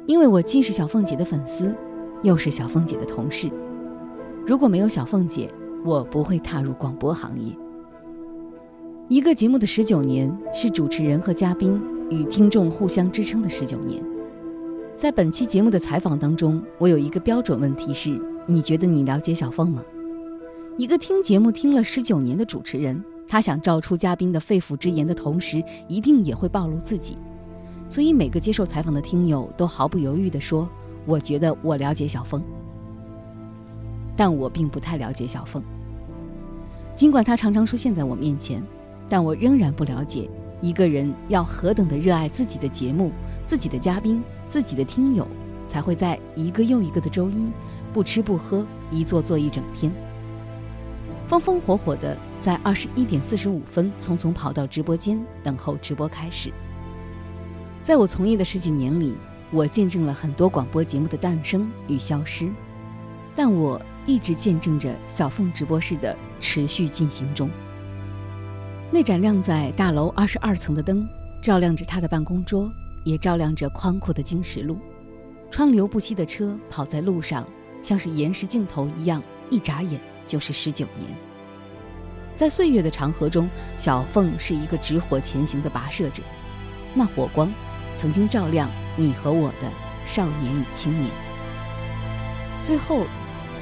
[0.08, 1.74] 因为我既是小凤姐的粉丝，
[2.22, 3.50] 又是小凤姐的同事。
[4.46, 5.50] 如果没有小凤姐，
[5.86, 7.56] 我不会踏入广播行业。
[9.08, 14.04] 一个节目的十九年，是主持人和嘉宾与听众互相支撑的十九年。
[14.96, 19.82] 在本期节目的采访当中，我有一个标准问题是：你觉得你了解小凤吗？
[20.78, 27.18] 一个听节目听了十九年的主持人，他想照出嘉宾的肺腑之言的同时，一定也会暴露自己。
[27.90, 30.68] 所以每个接受采访的听友都毫不犹豫地说
[31.08, 32.44] ：“我觉得我了解小峰。”
[34.18, 35.64] 但我并不太了解小峰。
[36.94, 38.62] 尽管他常常出现在我面前，
[39.08, 40.30] 但我仍然不了解
[40.60, 43.14] 一个人要何等的热爱自己的节目、
[43.46, 45.26] 自己的嘉宾、自己的听友，
[45.70, 47.50] 才会在一个又一个的周一
[47.94, 49.90] 不吃不喝，一坐坐一整天，
[51.26, 56.52] 风风火火的在二十一点四十五分匆匆跑到直播间等候直播开始。
[57.84, 59.16] 在我从业的十几年里，
[59.52, 62.52] 我见证了很多广播节目的诞生与消失，
[63.36, 67.48] 但我一直见证着小凤直播室的持续进行中。
[68.90, 71.08] 那盏亮在大楼二十二层的灯，
[71.44, 72.72] 照亮着他的办公桌，
[73.04, 74.80] 也照亮着宽阔的经石路。
[75.52, 77.48] 川流不息的车跑在路上，
[77.82, 81.31] 像是延时镜头一样，一眨眼就是十九年。
[82.36, 86.24] 在岁月的长河中，小凤是一个直火前行的跋涉者，
[86.94, 87.52] 那火光。
[87.98, 88.68] 曾经照亮
[88.98, 89.70] 你和我的
[90.08, 91.12] 少年与青年。
[92.64, 93.04] 最后，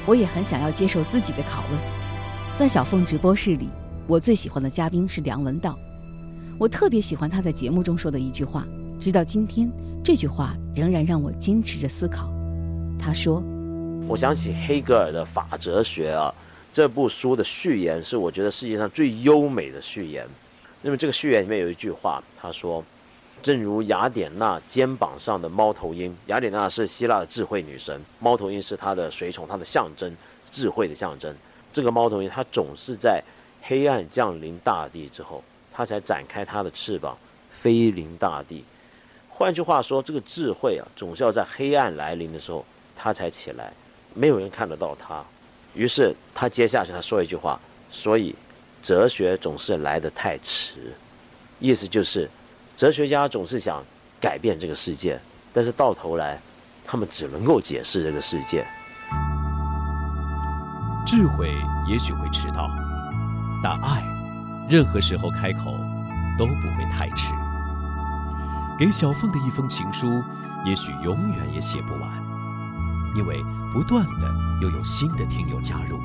[0.05, 1.79] 我也很想要接受自己的拷问。
[2.55, 3.67] 在小凤直播室里，
[4.07, 5.77] 我最喜欢的嘉宾是梁文道。
[6.57, 8.65] 我特别喜欢他在节目中说的一句话，
[8.99, 9.69] 直到今天，
[10.03, 12.31] 这句话仍然让我坚持着思考。
[12.97, 13.43] 他说
[14.07, 16.33] ：“我想起黑格尔的《法哲学》啊，
[16.73, 20.27] 这部书的序言是我觉得世界上最优美的序言。
[20.81, 22.83] 那么这个序言里面有一句话，他说。”
[23.41, 30.13] 正如雅典娜肩膀上的猫头鹰，雅典娜是希腊的智慧女神，猫头鹰是她的随从，她的象征，
[30.51, 31.33] 智慧的象征。
[31.71, 33.23] 这个猫头鹰，它总是在
[33.61, 35.41] 黑暗降临大地之后，
[35.71, 37.17] 它才展开它的翅膀，
[37.49, 38.61] 飞临大地。
[39.29, 43.71] 换句话说，这个智慧啊，总是要在黑暗来临的时候，它才起来，
[44.13, 45.23] 没有人看得到它。
[45.73, 47.59] 于是他接下去他说一句话，
[47.89, 48.35] 所以
[48.81, 50.73] 哲学总是来得太迟，
[51.59, 52.29] 意思就是。
[52.77, 53.83] 哲学家总是想
[54.21, 55.19] 改变这个世界，
[55.51, 56.39] 但是到头来，
[56.87, 58.65] 他们只能够解释这个世界。
[61.05, 61.53] 智慧
[61.89, 62.69] 也许会迟到，
[63.61, 64.01] 但爱，
[64.69, 65.77] 任何时候开口
[66.37, 67.33] 都不会太迟。
[68.79, 70.23] 给小凤的一封情书，
[70.63, 72.09] 也许永远也写不完，
[73.13, 73.43] 因为
[73.73, 75.99] 不断的又有新的听友加入，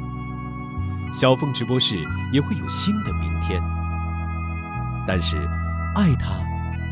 [1.12, 1.96] 小凤直播室
[2.32, 3.62] 也会有新的明天。
[5.06, 5.48] 但是，
[5.94, 6.36] 爱他。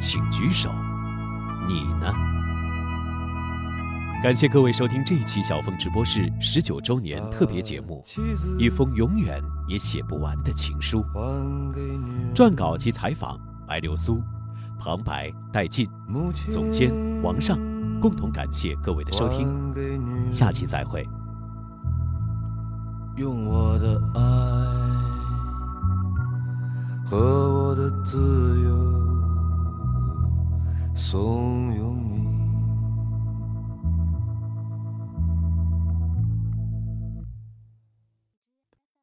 [0.01, 0.69] 请举手，
[1.69, 2.13] 你呢？
[4.21, 8.03] 感谢各位收听这一期小凤直播室十九周年特别节目
[8.59, 11.05] 《一封永远也写不完的情书》。
[12.35, 14.21] 撰稿及采访：白流苏、
[14.77, 15.89] 旁白戴进，
[16.51, 16.91] 总监
[17.23, 17.57] 王尚，
[18.01, 21.09] 共同感谢各位的收听，下期再会。
[23.17, 24.21] 用我的爱
[27.05, 28.73] 和我的自由。
[30.95, 32.27] 怂恿你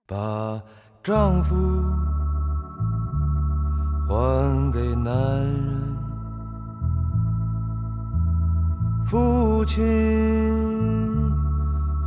[0.07, 0.61] 把
[1.03, 1.55] 丈夫
[4.07, 5.95] 还给男人，
[9.05, 9.83] 父亲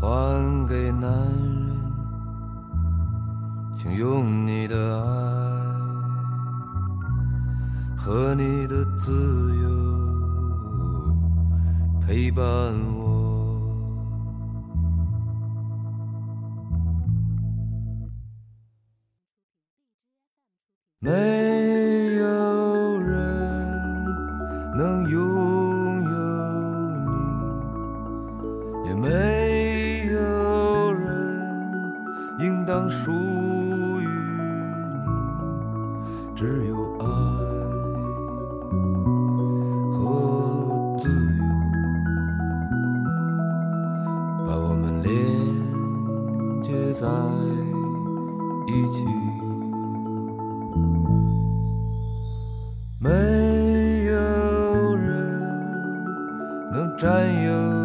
[0.00, 1.61] 还给男人，
[3.82, 5.10] 请用你的爱。
[7.98, 9.10] 和你的自
[9.62, 9.68] 由
[12.00, 12.44] 陪伴
[12.96, 13.60] 我，
[21.00, 21.10] 没
[22.16, 24.04] 有人
[24.76, 25.21] 能拥
[57.02, 57.81] 占有。